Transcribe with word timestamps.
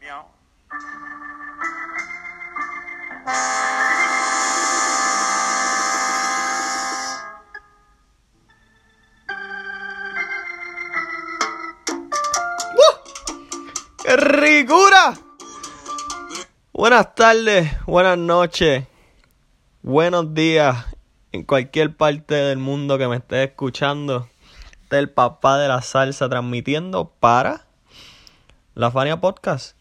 Miau. 0.00 0.24
¡Qué 14.02 14.16
ricura! 14.16 15.18
Buenas 16.72 17.14
tardes, 17.14 17.70
buenas 17.84 18.16
noches, 18.16 18.86
buenos 19.82 20.32
días 20.32 20.86
en 21.32 21.44
cualquier 21.44 21.94
parte 21.94 22.34
del 22.34 22.58
mundo 22.58 22.96
que 22.96 23.06
me 23.06 23.16
esté 23.16 23.44
escuchando. 23.44 24.30
Este 24.82 24.96
es 24.96 25.00
el 25.00 25.10
papá 25.10 25.58
de 25.58 25.68
la 25.68 25.82
salsa 25.82 26.28
transmitiendo 26.28 27.10
para 27.20 27.63
la 28.74 28.90
Fania 28.90 29.20
Podcast. 29.20 29.76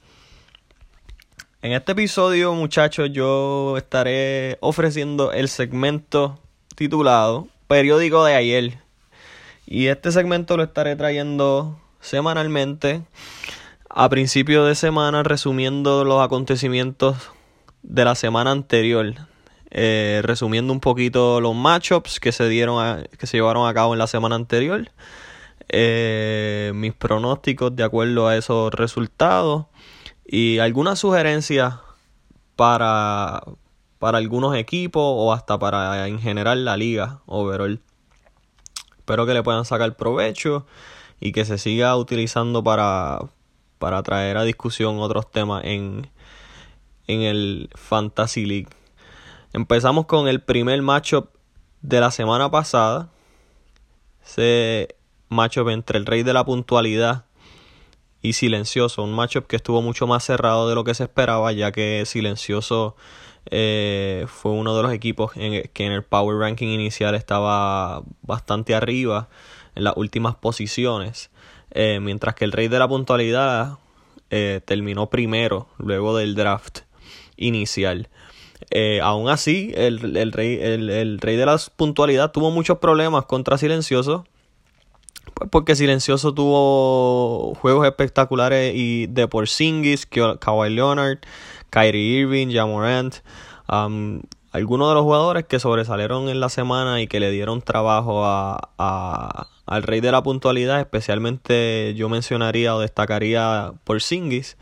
En 1.61 1.71
este 1.71 1.93
episodio, 1.93 2.53
muchachos, 2.53 3.09
yo 3.11 3.77
estaré 3.77 4.57
ofreciendo 4.59 5.31
el 5.31 5.47
segmento 5.47 6.39
titulado 6.75 7.47
Periódico 7.67 8.23
de 8.25 8.35
ayer. 8.35 8.77
Y 9.65 9.87
este 9.87 10.11
segmento 10.11 10.57
lo 10.57 10.63
estaré 10.63 10.95
trayendo 10.95 11.79
semanalmente 12.01 13.01
a 13.89 14.09
principio 14.09 14.65
de 14.65 14.75
semana 14.75 15.23
resumiendo 15.23 16.03
los 16.03 16.21
acontecimientos 16.21 17.15
de 17.81 18.03
la 18.05 18.15
semana 18.15 18.51
anterior. 18.51 19.13
Eh, 19.71 20.21
resumiendo 20.23 20.71
un 20.73 20.79
poquito 20.79 21.41
los 21.41 21.55
matchups 21.55 22.19
que 22.19 22.31
se 22.31 22.47
dieron 22.47 22.83
a- 22.83 23.03
que 23.17 23.25
se 23.25 23.37
llevaron 23.37 23.67
a 23.67 23.73
cabo 23.73 23.93
en 23.93 23.99
la 23.99 24.07
semana 24.07 24.35
anterior. 24.35 24.89
Eh, 25.75 26.71
mis 26.75 26.93
pronósticos 26.93 27.75
de 27.75 27.83
acuerdo 27.83 28.27
a 28.27 28.37
esos 28.37 28.71
resultados. 28.71 29.65
Y 30.23 30.59
algunas 30.59 30.99
sugerencias 30.99 31.79
para, 32.55 33.43
para 33.97 34.19
algunos 34.19 34.55
equipos 34.55 35.01
o 35.03 35.33
hasta 35.33 35.57
para 35.57 36.07
en 36.07 36.19
general 36.19 36.63
la 36.63 36.77
liga 36.77 37.21
overall. 37.25 37.81
Espero 38.99 39.25
que 39.25 39.33
le 39.33 39.41
puedan 39.41 39.65
sacar 39.65 39.97
provecho 39.97 40.67
y 41.19 41.31
que 41.31 41.43
se 41.43 41.57
siga 41.57 41.95
utilizando 41.97 42.63
para, 42.63 43.21
para 43.79 44.03
traer 44.03 44.37
a 44.37 44.43
discusión 44.43 44.99
otros 44.99 45.31
temas 45.31 45.63
en, 45.65 46.07
en 47.07 47.21
el 47.21 47.71
Fantasy 47.73 48.45
League. 48.45 48.69
Empezamos 49.53 50.05
con 50.05 50.27
el 50.27 50.39
primer 50.39 50.79
matchup 50.83 51.29
de 51.81 51.99
la 51.99 52.11
semana 52.11 52.51
pasada. 52.51 53.09
Ese 54.23 54.95
matchup 55.33 55.69
entre 55.69 55.97
el 55.97 56.05
rey 56.05 56.23
de 56.23 56.33
la 56.33 56.45
puntualidad 56.45 57.25
y 58.21 58.33
Silencioso. 58.33 59.03
Un 59.03 59.13
matchup 59.13 59.47
que 59.47 59.57
estuvo 59.57 59.81
mucho 59.81 60.07
más 60.07 60.23
cerrado 60.23 60.69
de 60.69 60.75
lo 60.75 60.83
que 60.83 60.93
se 60.93 61.03
esperaba, 61.03 61.51
ya 61.51 61.71
que 61.71 62.03
Silencioso 62.05 62.95
eh, 63.51 64.25
fue 64.27 64.51
uno 64.51 64.75
de 64.75 64.83
los 64.83 64.93
equipos 64.93 65.33
en, 65.35 65.69
que 65.73 65.85
en 65.85 65.91
el 65.91 66.03
Power 66.03 66.37
Ranking 66.37 66.69
inicial 66.69 67.13
estaba 67.15 68.03
bastante 68.21 68.73
arriba 68.73 69.27
en 69.75 69.83
las 69.83 69.97
últimas 69.97 70.35
posiciones. 70.35 71.29
Eh, 71.71 71.99
mientras 72.01 72.35
que 72.35 72.45
el 72.45 72.51
rey 72.51 72.69
de 72.69 72.79
la 72.79 72.87
puntualidad 72.87 73.77
eh, 74.29 74.61
terminó 74.63 75.09
primero 75.09 75.67
luego 75.77 76.15
del 76.15 76.35
draft 76.35 76.81
inicial. 77.35 78.09
Aún 79.01 79.29
así, 79.29 79.71
el, 79.75 80.15
el 80.15 80.31
rey, 80.31 80.57
el, 80.59 80.89
el 80.89 81.19
rey 81.19 81.35
de 81.35 81.45
la 81.45 81.59
puntualidad 81.75 82.31
tuvo 82.31 82.49
muchos 82.49 82.77
problemas 82.77 83.25
contra 83.25 83.57
Silencioso. 83.57 84.25
Pues 85.33 85.49
porque 85.49 85.75
Silencioso 85.75 86.33
tuvo 86.33 87.55
juegos 87.55 87.85
espectaculares 87.87 88.73
y 88.75 89.07
de 89.07 89.27
Porzingis, 89.27 90.05
Ka- 90.05 90.37
Kawhi 90.37 90.69
Leonard, 90.69 91.19
Kyrie 91.69 92.19
Irving, 92.21 92.51
Jamorant, 92.51 93.15
um, 93.71 94.21
algunos 94.51 94.89
de 94.89 94.93
los 94.95 95.03
jugadores 95.03 95.45
que 95.45 95.59
sobresalieron 95.59 96.29
en 96.29 96.39
la 96.39 96.49
semana 96.49 97.01
y 97.01 97.07
que 97.07 97.19
le 97.19 97.31
dieron 97.31 97.61
trabajo 97.61 98.25
a, 98.25 98.69
a- 98.77 99.47
al 99.65 99.81
rey 99.83 100.01
de 100.01 100.11
la 100.11 100.21
puntualidad, 100.21 100.79
especialmente 100.81 101.93
yo 101.95 102.09
mencionaría 102.09 102.75
o 102.75 102.79
destacaría 102.79 103.73
Porzingis, 103.85 104.57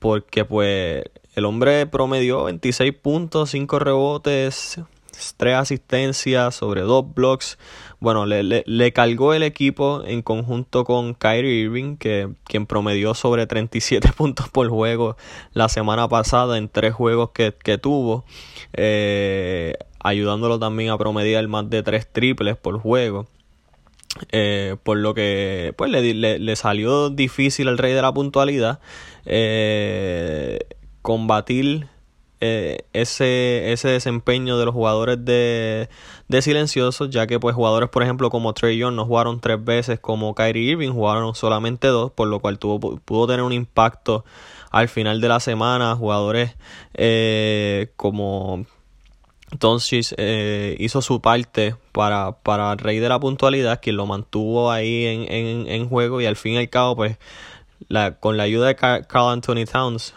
porque 0.00 0.44
pues 0.44 1.04
el 1.34 1.44
hombre 1.44 1.86
promedió 1.86 2.44
26 2.44 2.92
puntos, 2.94 3.50
5 3.50 3.78
rebotes, 3.78 4.80
3 5.36 5.54
asistencias 5.56 6.54
sobre 6.56 6.82
2 6.82 7.14
blocks. 7.14 7.58
Bueno, 8.00 8.26
le, 8.26 8.44
le, 8.44 8.62
le 8.66 8.92
cargó 8.92 9.34
el 9.34 9.42
equipo 9.42 10.04
en 10.04 10.22
conjunto 10.22 10.84
con 10.84 11.14
Kyrie 11.14 11.62
Irving, 11.62 11.96
que, 11.96 12.28
quien 12.44 12.66
promedió 12.66 13.14
sobre 13.14 13.46
37 13.46 14.12
puntos 14.16 14.48
por 14.48 14.68
juego 14.68 15.16
la 15.52 15.68
semana 15.68 16.08
pasada 16.08 16.58
en 16.58 16.68
tres 16.68 16.94
juegos 16.94 17.30
que, 17.30 17.52
que 17.52 17.76
tuvo, 17.76 18.24
eh, 18.72 19.74
ayudándolo 19.98 20.60
también 20.60 20.90
a 20.90 20.98
promediar 20.98 21.46
más 21.48 21.68
de 21.68 21.82
3 21.82 22.12
triples 22.12 22.56
por 22.56 22.78
juego. 22.78 23.26
Eh, 24.32 24.76
por 24.82 24.96
lo 24.96 25.14
que 25.14 25.74
pues 25.76 25.90
le, 25.90 26.14
le, 26.14 26.38
le 26.38 26.56
salió 26.56 27.08
difícil 27.10 27.68
al 27.68 27.78
rey 27.78 27.92
de 27.92 28.02
la 28.02 28.12
puntualidad 28.12 28.80
eh, 29.26 30.58
combatir 31.02 31.86
eh, 32.40 32.78
ese, 32.92 33.72
ese 33.72 33.88
desempeño 33.88 34.58
de 34.58 34.64
los 34.66 34.74
jugadores 34.74 35.24
de, 35.24 35.88
de 36.28 36.42
silenciosos, 36.42 37.10
ya 37.10 37.26
que 37.26 37.40
pues 37.40 37.54
jugadores 37.54 37.88
por 37.88 38.02
ejemplo 38.02 38.30
como 38.30 38.52
Trey 38.54 38.78
Young 38.78 38.94
no 38.94 39.04
jugaron 39.06 39.40
tres 39.40 39.62
veces 39.64 39.98
como 40.00 40.34
Kyrie 40.34 40.72
Irving, 40.72 40.90
jugaron 40.92 41.34
solamente 41.34 41.88
dos, 41.88 42.12
por 42.12 42.28
lo 42.28 42.40
cual 42.40 42.58
tuvo, 42.58 42.98
pudo 42.98 43.26
tener 43.26 43.42
un 43.42 43.52
impacto 43.52 44.24
al 44.70 44.88
final 44.88 45.20
de 45.20 45.28
la 45.28 45.40
semana, 45.40 45.96
jugadores 45.96 46.56
eh, 46.94 47.92
como 47.96 48.64
entonces 49.50 50.14
eh, 50.18 50.76
hizo 50.78 51.00
su 51.00 51.20
parte 51.22 51.74
para, 51.92 52.32
para 52.32 52.72
el 52.72 52.78
rey 52.78 52.98
de 52.98 53.08
la 53.08 53.18
puntualidad, 53.18 53.80
quien 53.80 53.96
lo 53.96 54.04
mantuvo 54.06 54.70
ahí 54.70 55.06
en, 55.06 55.32
en, 55.32 55.68
en 55.68 55.88
juego 55.88 56.20
y 56.20 56.26
al 56.26 56.36
fin 56.36 56.54
y 56.54 56.58
al 56.58 56.68
cabo, 56.68 56.96
pues 56.96 57.16
la, 57.88 58.16
con 58.18 58.36
la 58.36 58.42
ayuda 58.42 58.66
de 58.66 58.76
Ca- 58.76 59.02
Carl 59.04 59.30
Anthony 59.30 59.64
Towns, 59.70 60.14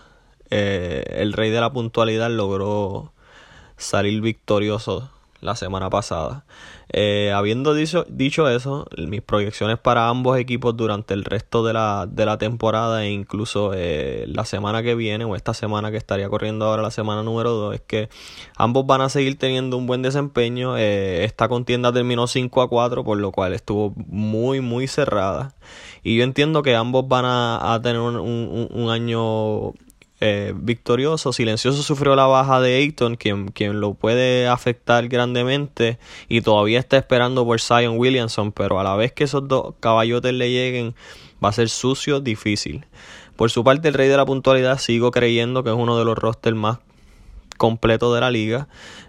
eh, 0.51 1.03
el 1.17 1.33
rey 1.33 1.49
de 1.49 1.61
la 1.61 1.73
puntualidad 1.73 2.29
logró 2.29 3.13
salir 3.77 4.21
victorioso 4.21 5.09
la 5.41 5.55
semana 5.55 5.89
pasada. 5.89 6.45
Eh, 6.93 7.31
habiendo 7.33 7.73
dicho, 7.73 8.05
dicho 8.09 8.47
eso, 8.49 8.87
mis 8.97 9.21
proyecciones 9.21 9.79
para 9.79 10.07
ambos 10.07 10.37
equipos 10.37 10.77
durante 10.77 11.13
el 11.13 11.23
resto 11.23 11.63
de 11.63 11.73
la, 11.73 12.05
de 12.07 12.25
la 12.25 12.37
temporada 12.37 13.05
e 13.05 13.11
incluso 13.11 13.71
eh, 13.73 14.25
la 14.27 14.45
semana 14.45 14.83
que 14.83 14.93
viene 14.93 15.25
o 15.25 15.35
esta 15.35 15.53
semana 15.53 15.89
que 15.89 15.97
estaría 15.97 16.29
corriendo 16.29 16.65
ahora 16.65 16.81
la 16.81 16.91
semana 16.91 17.23
número 17.23 17.51
2 17.51 17.75
es 17.75 17.81
que 17.81 18.09
ambos 18.55 18.85
van 18.85 19.01
a 19.01 19.09
seguir 19.09 19.37
teniendo 19.37 19.77
un 19.77 19.87
buen 19.87 20.01
desempeño. 20.01 20.77
Eh, 20.77 21.23
esta 21.25 21.47
contienda 21.47 21.91
terminó 21.91 22.27
5 22.27 22.61
a 22.61 22.69
4 22.69 23.03
por 23.03 23.17
lo 23.17 23.31
cual 23.31 23.53
estuvo 23.53 23.93
muy 23.95 24.61
muy 24.61 24.87
cerrada 24.87 25.55
y 26.03 26.17
yo 26.17 26.23
entiendo 26.23 26.61
que 26.61 26.75
ambos 26.75 27.07
van 27.07 27.25
a, 27.25 27.73
a 27.73 27.81
tener 27.81 28.01
un, 28.01 28.17
un, 28.17 28.67
un 28.69 28.89
año 28.89 29.73
eh, 30.21 30.53
victorioso. 30.55 31.33
Silencioso 31.33 31.81
sufrió 31.83 32.15
la 32.15 32.27
baja 32.27 32.61
de 32.61 32.77
Ayton, 32.77 33.15
quien, 33.15 33.47
quien 33.49 33.81
lo 33.81 33.95
puede 33.95 34.47
afectar 34.47 35.07
grandemente 35.07 35.97
y 36.29 36.41
todavía 36.41 36.79
está 36.79 36.97
esperando 36.97 37.43
por 37.43 37.59
Zion 37.59 37.97
Williamson, 37.97 38.51
pero 38.51 38.79
a 38.79 38.83
la 38.83 38.95
vez 38.95 39.11
que 39.11 39.23
esos 39.23 39.47
dos 39.47 39.73
caballotes 39.79 40.33
le 40.33 40.51
lleguen 40.51 40.95
va 41.43 41.49
a 41.49 41.53
ser 41.53 41.69
sucio, 41.69 42.19
difícil. 42.19 42.85
Por 43.35 43.49
su 43.49 43.63
parte, 43.63 43.87
el 43.87 43.95
rey 43.95 44.07
de 44.07 44.17
la 44.17 44.25
puntualidad 44.25 44.77
sigo 44.77 45.09
creyendo 45.09 45.63
que 45.63 45.71
es 45.71 45.75
uno 45.75 45.97
de 45.97 46.05
los 46.05 46.15
rosters 46.15 46.55
más 46.55 46.77
completos 47.57 48.13
de 48.13 48.21
la 48.21 48.29
liga. 48.29 48.67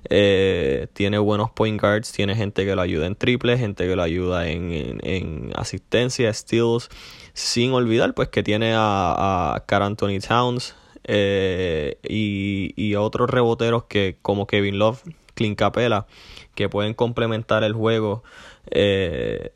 Eh, 0.09 0.87
tiene 0.95 1.19
buenos 1.19 1.51
point 1.51 1.81
guards, 1.81 2.11
tiene 2.13 2.35
gente 2.35 2.65
que 2.65 2.75
lo 2.75 2.81
ayuda 2.81 3.07
en 3.07 3.17
triple, 3.17 3.59
gente 3.59 3.87
que 3.87 3.97
lo 3.97 4.03
ayuda 4.03 4.49
en, 4.49 4.73
en, 4.73 5.01
en 5.03 5.53
asistencia, 5.57 6.33
steals, 6.33 6.89
sin 7.35 7.73
olvidar 7.73 8.15
pues 8.15 8.29
que 8.29 8.43
tiene 8.43 8.73
a, 8.75 9.55
a 9.55 9.65
Carl 9.67 9.85
Anthony 9.85 10.19
Towns, 10.27 10.75
eh, 11.05 11.99
y, 12.03 12.73
y 12.77 12.95
otros 12.95 13.29
reboteros 13.29 13.85
que 13.85 14.19
como 14.23 14.47
Kevin 14.47 14.79
Love, 14.79 15.03
Clint 15.35 15.59
Capela, 15.59 16.07
que 16.55 16.69
pueden 16.69 16.95
complementar 16.95 17.65
el 17.65 17.73
juego, 17.73 18.23
eh, 18.71 19.55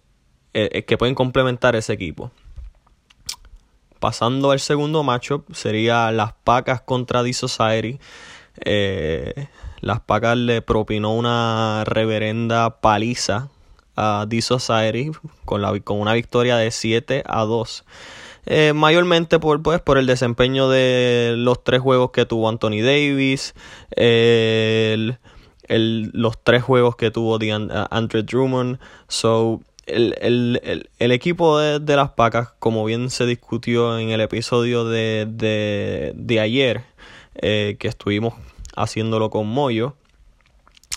eh, 0.55 0.85
que 0.85 0.99
pueden 0.99 1.15
complementar 1.15 1.77
ese 1.77 1.93
equipo. 1.93 2.31
Pasando 4.01 4.51
al 4.51 4.61
segundo 4.61 5.03
matchup, 5.03 5.53
sería 5.55 6.11
las 6.13 6.33
Pacas 6.33 6.81
contra 6.83 7.23
The 7.23 7.33
Society. 7.33 7.99
Las 9.81 10.01
Pacas 10.01 10.37
le 10.37 10.63
propinó 10.63 11.15
una 11.15 11.85
reverenda 11.85 12.81
paliza 12.81 13.49
a 13.97 14.27
The 14.29 14.43
Society 14.43 15.11
con, 15.45 15.63
la, 15.63 15.79
con 15.81 16.01
una 16.01 16.13
victoria 16.13 16.57
de 16.57 16.71
7 16.71 17.25
a 17.27 17.43
2. 17.43 17.85
Eh, 18.47 18.73
mayormente 18.75 19.39
por, 19.41 19.63
pues, 19.63 19.81
por 19.81 19.99
el 19.99 20.07
desempeño 20.07 20.69
de 20.69 21.35
los 21.37 21.63
tres 21.65 21.81
juegos 21.81 22.13
que 22.13 22.27
tuvo 22.27 22.49
Anthony 22.49 22.81
Davis, 22.83 23.55
el, 23.91 25.19
el, 25.65 26.11
los 26.13 26.43
tres 26.43 26.63
juegos 26.63 26.97
que 26.97 27.11
tuvo 27.11 27.39
de 27.39 27.53
Andrew 27.91 28.23
Drummond. 28.23 28.79
So, 29.09 29.61
el, 29.87 30.61
equipo 30.99 31.59
de, 31.59 31.97
las 31.97 32.11
Pacas, 32.11 32.53
como 32.59 32.85
bien 32.85 33.11
se 33.11 33.27
discutió 33.27 33.99
en 33.99 34.11
el 34.11 34.21
episodio 34.21 34.85
de, 34.85 35.27
de, 36.15 36.41
ayer, 36.41 36.83
eh, 37.37 37.77
que 37.79 37.89
estuvimos 37.89 38.35
haciéndolo 38.77 39.31
con 39.31 39.47
Moyo, 39.47 39.95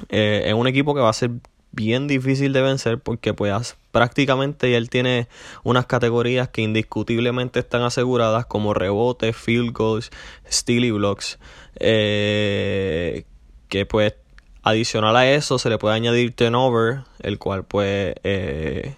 eh, 0.10 0.44
es 0.45 0.54
un 0.54 0.68
equipo 0.68 0.94
que 0.95 1.02
va 1.02 1.10
a 1.10 1.13
ser 1.13 1.31
bien 1.80 2.08
difícil 2.08 2.52
de 2.52 2.62
vencer 2.62 3.00
porque 3.00 3.34
pues 3.34 3.78
prácticamente 3.94 4.76
él 4.76 4.90
tiene 4.90 5.30
unas 5.64 5.86
categorías 5.86 6.50
que 6.50 6.62
indiscutiblemente 6.62 7.62
están 7.62 7.84
aseguradas 7.84 8.46
como 8.46 8.74
rebotes, 8.74 9.34
field 9.34 9.72
goals, 9.72 10.12
steal 10.52 10.84
y 10.84 10.92
blocks 10.92 11.40
eh, 11.80 13.24
que 13.70 13.86
pues 13.86 14.16
adicional 14.62 15.16
a 15.16 15.31
eso 15.31 15.58
se 15.58 15.70
le 15.70 15.78
puede 15.78 15.96
añadir 15.96 16.36
turnover 16.36 17.04
el 17.20 17.40
cual 17.40 17.64
pues 17.64 18.14
eh, 18.26 18.96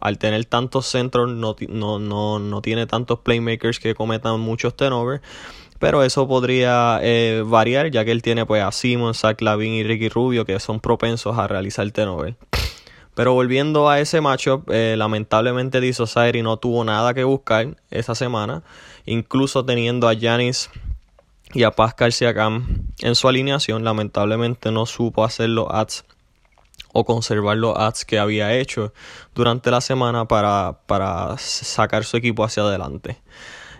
al 0.00 0.18
tener 0.18 0.44
tantos 0.44 0.86
centros 0.86 1.32
no, 1.32 1.56
no, 1.68 1.98
no, 1.98 2.38
no 2.38 2.62
tiene 2.62 2.86
tantos 2.86 3.18
playmakers 3.18 3.80
que 3.80 3.96
cometan 3.96 4.38
muchos 4.38 4.76
turnovers 4.76 5.20
pero 5.80 6.04
eso 6.04 6.28
podría 6.28 7.00
eh, 7.02 7.42
variar 7.44 7.90
ya 7.90 8.04
que 8.04 8.12
él 8.12 8.20
tiene 8.20 8.44
pues 8.44 8.62
a 8.62 8.70
Simon, 8.70 9.14
Zach 9.14 9.40
Lavin 9.40 9.72
y 9.72 9.82
Ricky 9.82 10.10
Rubio 10.10 10.44
que 10.44 10.60
son 10.60 10.78
propensos 10.78 11.38
a 11.38 11.48
realizar 11.48 11.90
T-Nobel. 11.90 12.36
Pero 13.14 13.32
volviendo 13.32 13.88
a 13.88 13.98
ese 13.98 14.20
matchup, 14.20 14.70
eh, 14.70 14.94
lamentablemente 14.96 15.80
D. 15.80 16.42
No 16.42 16.58
tuvo 16.58 16.84
nada 16.84 17.14
que 17.14 17.24
buscar 17.24 17.76
esa 17.90 18.14
semana, 18.14 18.62
incluso 19.06 19.64
teniendo 19.64 20.06
a 20.06 20.14
Janis 20.14 20.70
y 21.54 21.62
a 21.62 21.70
Pascal 21.70 22.12
Siakam 22.12 22.86
en 23.00 23.14
su 23.14 23.26
alineación, 23.26 23.82
lamentablemente 23.82 24.70
no 24.70 24.84
supo 24.84 25.24
hacer 25.24 25.48
los 25.48 25.66
ads 25.70 26.04
o 26.92 27.06
conservar 27.06 27.56
los 27.56 27.76
ads 27.76 28.04
que 28.04 28.18
había 28.18 28.54
hecho 28.54 28.92
durante 29.34 29.70
la 29.70 29.80
semana 29.80 30.26
para, 30.26 30.78
para 30.86 31.36
sacar 31.38 32.04
su 32.04 32.18
equipo 32.18 32.44
hacia 32.44 32.64
adelante. 32.64 33.16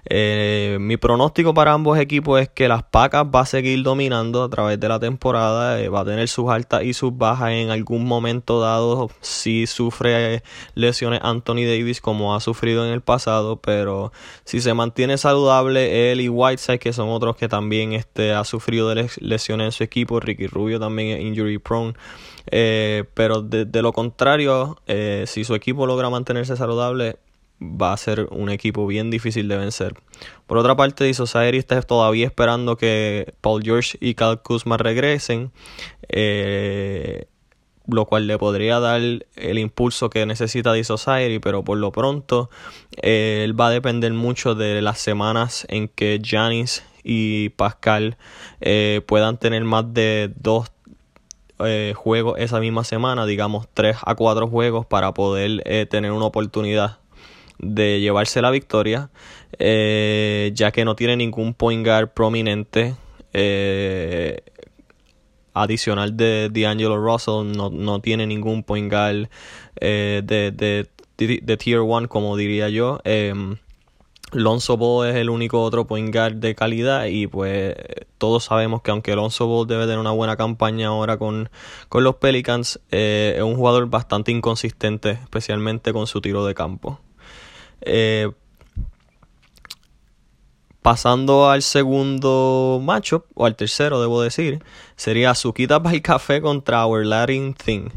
Eh, 0.06 0.79
mi 0.81 0.97
pronóstico 0.97 1.52
para 1.52 1.73
ambos 1.73 1.99
equipos 1.99 2.41
es 2.41 2.49
que 2.49 2.69
las 2.69 2.82
Pacas 2.82 3.26
va 3.26 3.41
a 3.41 3.47
seguir 3.47 3.82
dominando 3.82 4.43
a 4.43 4.49
través 4.49 4.81
de 4.81 4.88
la 4.88 4.99
temporada, 4.99 5.81
eh, 5.81 5.88
va 5.88 6.00
a 6.00 6.05
tener 6.05 6.29
sus 6.29 6.50
altas 6.50 6.85
y 6.85 6.94
sus 6.94 7.17
bajas 7.17 7.50
en 7.50 7.70
algún 7.70 8.06
momento 8.06 8.61
dado 8.61 9.11
si 9.20 9.67
sufre 9.67 10.43
lesiones 10.75 11.20
Anthony 11.23 11.67
Davis 11.67 12.00
como 12.00 12.35
ha 12.35 12.41
sufrido 12.41 12.87
en 12.87 12.93
el 12.93 13.02
pasado, 13.02 13.56
pero 13.56 14.12
si 14.44 14.61
se 14.61 14.73
mantiene 14.73 15.19
saludable 15.19 16.12
él 16.12 16.20
y 16.20 16.29
Whiteside 16.29 16.79
que 16.79 16.93
son 16.93 17.11
otros 17.11 17.37
que 17.37 17.49
también 17.49 17.93
este, 17.93 18.32
ha 18.32 18.44
sufrido 18.44 18.88
de 18.88 19.11
lesiones 19.20 19.67
en 19.67 19.73
su 19.73 19.85
equipo, 19.85 20.20
Ricky 20.20 20.47
Rubio 20.47 20.81
también 20.81 21.19
es 21.19 21.25
injury 21.25 21.58
prone, 21.58 21.94
eh, 22.50 23.05
pero 23.14 23.43
de, 23.43 23.67
de, 23.67 23.82
lo 23.82 23.93
contrario, 23.93 24.79
si 25.26 25.44
su 25.44 25.55
equipo 25.55 25.87
logra 25.87 26.11
mantenerse 26.11 26.56
saludable, 26.56 27.19
va 27.60 27.92
a 27.92 27.96
ser 27.96 28.26
un 28.30 28.50
equipo 28.50 28.86
bien 28.86 29.10
difícil 29.10 29.48
de 29.48 29.56
vencer. 29.56 29.94
Por 30.46 30.58
otra 30.58 30.76
parte, 30.76 31.08
Isosari 31.08 31.58
está 31.58 31.80
todavía 31.82 32.26
esperando 32.26 32.76
que 32.76 33.34
Paul 33.40 33.62
George 33.62 33.98
y 34.00 34.14
Cal 34.14 34.42
Kuzma 34.42 34.78
regresen, 34.78 35.52
eh, 36.08 37.26
lo 37.86 38.06
cual 38.06 38.26
le 38.26 38.38
podría 38.38 38.80
dar 38.80 39.00
el 39.00 39.58
impulso 39.58 40.10
que 40.10 40.24
necesita 40.26 40.76
Isosari, 40.76 41.38
pero 41.38 41.62
por 41.62 41.78
lo 41.78 41.92
pronto 41.92 42.50
eh, 43.02 43.42
él 43.44 43.58
va 43.58 43.68
a 43.68 43.70
depender 43.70 44.12
mucho 44.12 44.54
de 44.54 44.80
las 44.80 44.98
semanas 44.98 45.66
en 45.68 45.88
que 45.88 46.20
Janis 46.24 46.84
y 47.02 47.50
Pascal 47.50 48.16
eh, 48.60 49.02
puedan 49.06 49.38
tener 49.38 49.64
más 49.64 49.92
de 49.92 50.32
dos 50.36 50.70
juegos 51.94 52.38
esa 52.38 52.58
misma 52.58 52.84
semana, 52.84 53.26
digamos 53.26 53.68
3 53.74 53.98
a 54.06 54.14
4 54.14 54.48
juegos 54.48 54.86
para 54.86 55.12
poder 55.12 55.86
tener 55.90 56.10
una 56.10 56.24
oportunidad 56.24 57.00
de 57.62 58.00
llevarse 58.00 58.42
la 58.42 58.50
victoria, 58.50 59.10
eh, 59.58 60.50
ya 60.54 60.72
que 60.72 60.84
no 60.84 60.96
tiene 60.96 61.16
ningún 61.16 61.54
point 61.54 61.84
guard 61.84 62.12
prominente. 62.12 62.94
Eh, 63.32 64.42
adicional 65.52 66.16
de 66.16 66.48
D'Angelo 66.48 66.96
Russell, 66.96 67.56
no, 67.56 67.70
no, 67.70 68.00
tiene 68.00 68.26
ningún 68.26 68.62
point 68.62 68.90
guard 68.90 69.28
eh, 69.80 70.22
de, 70.24 70.52
de, 70.52 71.56
Tier 71.56 71.80
1, 71.80 72.08
como 72.08 72.36
diría 72.36 72.68
yo. 72.68 73.00
Em, 73.04 73.56
Lonzo 74.32 74.76
Ball 74.76 75.08
es 75.08 75.16
el 75.16 75.28
único 75.28 75.60
otro 75.62 75.86
point 75.86 76.14
guard 76.14 76.36
de 76.36 76.54
calidad 76.54 77.06
y 77.06 77.26
pues 77.26 77.74
todos 78.16 78.44
sabemos 78.44 78.80
que 78.80 78.92
aunque 78.92 79.16
Lonzo 79.16 79.46
Ball 79.48 79.66
debe 79.66 79.84
tener 79.84 79.98
una 79.98 80.12
buena 80.12 80.36
campaña 80.36 80.88
ahora 80.88 81.18
con, 81.18 81.50
con 81.88 82.04
los 82.04 82.14
Pelicans, 82.16 82.80
es 82.90 83.42
un 83.42 83.56
jugador 83.56 83.90
bastante 83.90 84.30
inconsistente, 84.30 85.10
especialmente 85.10 85.92
con 85.92 86.06
su 86.06 86.20
tiro 86.20 86.46
de 86.46 86.54
campo. 86.54 87.00
Eh, 87.82 88.30
pasando 90.82 91.50
al 91.50 91.62
segundo 91.62 92.80
matchup, 92.82 93.26
o 93.34 93.46
al 93.46 93.56
tercero 93.56 94.00
debo 94.00 94.22
decir, 94.22 94.62
sería 94.96 95.30
Azukita 95.30 95.82
para 95.82 95.94
el 95.94 96.02
café 96.02 96.40
contra 96.40 96.86
Our 96.86 97.06
Latin 97.06 97.54
Thing. 97.54 97.90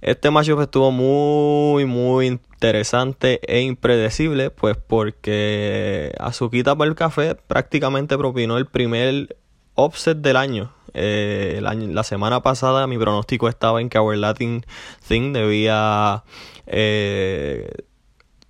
Este 0.00 0.30
matchup 0.30 0.60
estuvo 0.60 0.90
muy, 0.90 1.84
muy 1.84 2.26
interesante 2.26 3.40
e 3.46 3.60
impredecible, 3.62 4.50
pues 4.50 4.76
porque 4.76 6.14
Azukita 6.18 6.76
para 6.76 6.88
el 6.88 6.94
café 6.94 7.34
prácticamente 7.34 8.16
propinó 8.16 8.58
el 8.58 8.66
primer 8.66 9.36
offset 9.74 10.18
del 10.18 10.36
año. 10.36 10.72
Eh, 10.98 11.60
la 11.60 12.04
semana 12.04 12.42
pasada 12.42 12.86
mi 12.86 12.96
pronóstico 12.96 13.48
estaba 13.48 13.82
en 13.82 13.90
que 13.90 13.98
Our 13.98 14.16
Latin 14.16 14.64
Thing 15.06 15.34
debía 15.34 16.24
eh, 16.66 17.70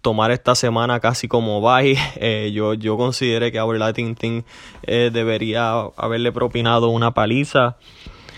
tomar 0.07 0.31
esta 0.31 0.55
semana 0.55 1.01
casi 1.01 1.27
como 1.27 1.61
bye. 1.61 1.99
Eh, 2.19 2.53
yo, 2.55 2.75
yo 2.75 2.97
consideré 2.97 3.51
que 3.51 3.61
Our 3.61 3.77
Latin 3.77 4.15
Team 4.15 4.45
eh, 4.85 5.11
debería 5.13 5.81
haberle 5.97 6.31
propinado 6.31 6.91
una 6.91 7.13
paliza 7.13 7.77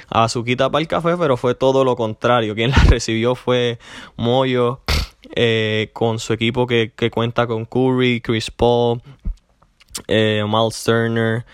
a 0.09 0.31
Suquita 0.31 0.71
para 0.71 0.81
el 0.81 0.89
café, 0.89 1.15
pero 1.19 1.37
fue 1.37 1.55
todo 1.55 1.85
lo 1.85 1.95
contrario. 1.95 2.55
Quien 2.55 2.71
la 2.71 2.79
recibió 2.89 3.35
fue 3.35 3.79
Moyo, 4.17 4.81
eh, 5.37 5.91
con 5.93 6.19
su 6.19 6.33
equipo 6.33 6.67
que, 6.67 6.93
que, 6.97 7.11
cuenta 7.11 7.47
con 7.47 7.67
Curry, 7.67 8.23
Chris 8.23 8.51
Paul, 8.51 9.03
Miles 10.09 10.83
Turner, 10.83 11.45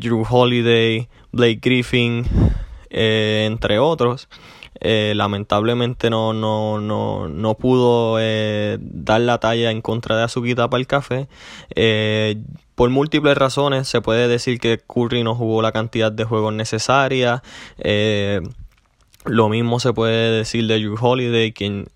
Drew 0.00 0.24
Holiday, 0.28 1.08
Blake 1.30 1.60
Griffin, 1.62 2.24
entre 2.88 3.78
otros. 3.78 4.28
Eh, 4.84 5.12
lamentablemente 5.14 6.10
no, 6.10 6.32
no, 6.32 6.80
no, 6.80 7.28
no 7.28 7.54
pudo 7.54 8.16
eh, 8.18 8.78
dar 8.80 9.20
la 9.20 9.38
talla 9.38 9.70
en 9.70 9.80
contra 9.80 10.16
de 10.16 10.24
Azuquita 10.24 10.68
para 10.68 10.80
el 10.80 10.88
café. 10.88 11.28
Eh, 11.76 12.42
por 12.74 12.90
múltiples 12.90 13.38
razones 13.38 13.86
se 13.86 14.00
puede 14.00 14.26
decir 14.26 14.58
que 14.58 14.78
Curry 14.78 15.22
no 15.22 15.36
jugó 15.36 15.62
la 15.62 15.70
cantidad 15.70 16.10
de 16.10 16.24
juegos 16.24 16.52
necesaria. 16.52 17.44
lo 19.24 19.48
mismo 19.48 19.78
se 19.78 19.92
puede 19.92 20.38
decir 20.38 20.66
de 20.66 20.80
Drew 20.80 20.96
Holiday, 21.00 21.52
quien 21.52 21.86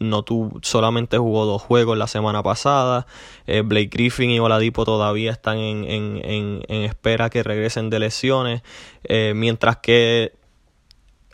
no 0.00 0.22
tuvo, 0.22 0.58
solamente 0.60 1.16
jugó 1.16 1.46
dos 1.46 1.62
juegos 1.62 1.96
la 1.96 2.08
semana 2.08 2.42
pasada. 2.42 3.06
Blake 3.46 3.88
Griffin 3.90 4.30
y 4.30 4.38
Oladipo 4.38 4.84
todavía 4.84 5.30
están 5.30 5.56
en, 5.56 5.84
en, 5.84 6.20
en, 6.22 6.62
en 6.68 6.82
espera 6.82 7.30
que 7.30 7.42
regresen 7.42 7.88
de 7.88 8.00
lesiones. 8.00 8.62
mientras 9.34 9.78
que 9.78 10.32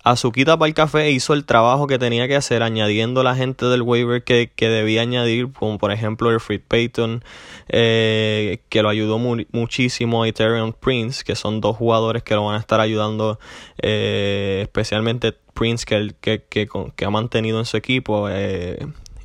Azuquita 0.02 0.57
para 0.57 0.69
el 0.69 0.75
café 0.75 1.11
hizo 1.11 1.35
el 1.35 1.45
trabajo 1.45 1.87
que 1.87 1.99
tenía 1.99 2.26
que 2.26 2.35
hacer, 2.35 2.62
añadiendo 2.62 3.23
la 3.23 3.37
gente 3.37 3.66
del 3.66 3.83
waiver 3.83 4.25
que, 4.25 4.50
que 4.54 4.69
debía 4.69 5.02
añadir, 5.02 5.52
como 5.52 5.76
por 5.76 5.92
ejemplo 5.92 6.30
el 6.30 6.40
Fred 6.40 6.62
Payton, 6.66 7.23
eh, 7.69 8.62
que 8.71 8.83
lo 8.83 8.88
ayudó 8.88 9.19
muchísimo, 9.19 10.25
y 10.25 10.30
Ethereum 10.30 10.73
Prince, 10.73 11.23
que 11.23 11.35
son 11.35 11.61
dos 11.61 11.76
jugadores 11.76 12.23
que 12.23 12.35
lo 12.35 12.47
van 12.47 12.57
a 12.57 12.61
estar 12.61 12.80
ayudando, 12.80 13.38
eh, 13.83 14.61
especialmente 14.62 15.35
Prince, 15.52 15.85
que, 15.85 16.14
que, 16.49 16.69
que, 16.97 17.04
ha 17.04 17.11
mantenido 17.11 17.59
en 17.59 17.66
su 17.66 17.76
equipo. 17.76 18.28
Eh, 18.30 18.78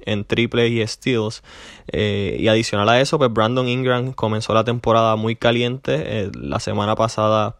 en 0.07 0.23
triple 0.23 0.67
y 0.67 0.85
steals. 0.85 1.41
y 1.91 2.47
adicional 2.47 2.87
a 2.89 3.01
eso, 3.01 3.17
pues 3.17 3.33
Brandon 3.33 3.67
Ingram 3.67 4.13
comenzó 4.13 4.53
la 4.53 4.63
temporada 4.63 5.15
muy 5.15 5.35
caliente. 5.35 6.29
la 6.35 6.59
semana 6.59 6.95
pasada 6.95 7.55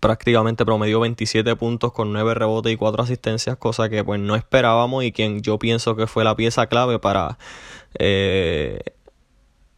prácticamente 0.00 0.64
promedió 0.64 1.00
27 1.00 1.56
puntos 1.56 1.92
con 1.92 2.12
9 2.12 2.34
rebotes 2.34 2.72
y 2.72 2.76
4 2.76 3.02
asistencias, 3.02 3.56
cosa 3.56 3.88
que 3.88 4.04
pues 4.04 4.20
no 4.20 4.36
esperábamos 4.36 5.04
y 5.04 5.12
quien 5.12 5.40
yo 5.42 5.58
pienso 5.58 5.96
que 5.96 6.06
fue 6.06 6.24
la 6.24 6.36
pieza 6.36 6.66
clave 6.66 6.98
para 6.98 7.38
eh, 7.98 8.80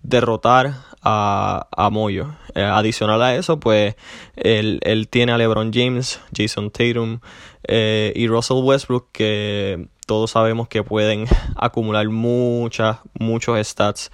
derrotar 0.02 0.74
a, 1.02 1.68
a 1.70 1.90
Moyo. 1.90 2.34
Eh, 2.54 2.62
adicional 2.62 3.22
a 3.22 3.34
eso, 3.34 3.60
pues 3.60 3.94
él, 4.36 4.80
él, 4.82 5.08
tiene 5.08 5.32
a 5.32 5.38
LeBron 5.38 5.72
James, 5.72 6.20
Jason 6.36 6.70
Tatum 6.70 7.20
eh, 7.64 8.12
y 8.16 8.26
Russell 8.26 8.62
Westbrook 8.62 9.12
que 9.12 9.88
todos 10.06 10.30
sabemos 10.30 10.68
que 10.68 10.82
pueden 10.82 11.26
acumular 11.56 12.08
muchas, 12.08 12.98
muchos 13.18 13.64
stats 13.66 14.10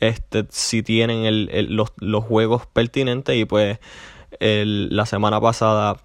este, 0.00 0.46
si 0.50 0.82
tienen 0.82 1.24
el, 1.24 1.74
los, 1.74 1.92
los, 1.98 2.24
juegos 2.24 2.66
pertinentes 2.66 3.36
y 3.36 3.44
pues 3.44 3.78
la 4.40 5.06
semana 5.06 5.40
pasada 5.40 5.96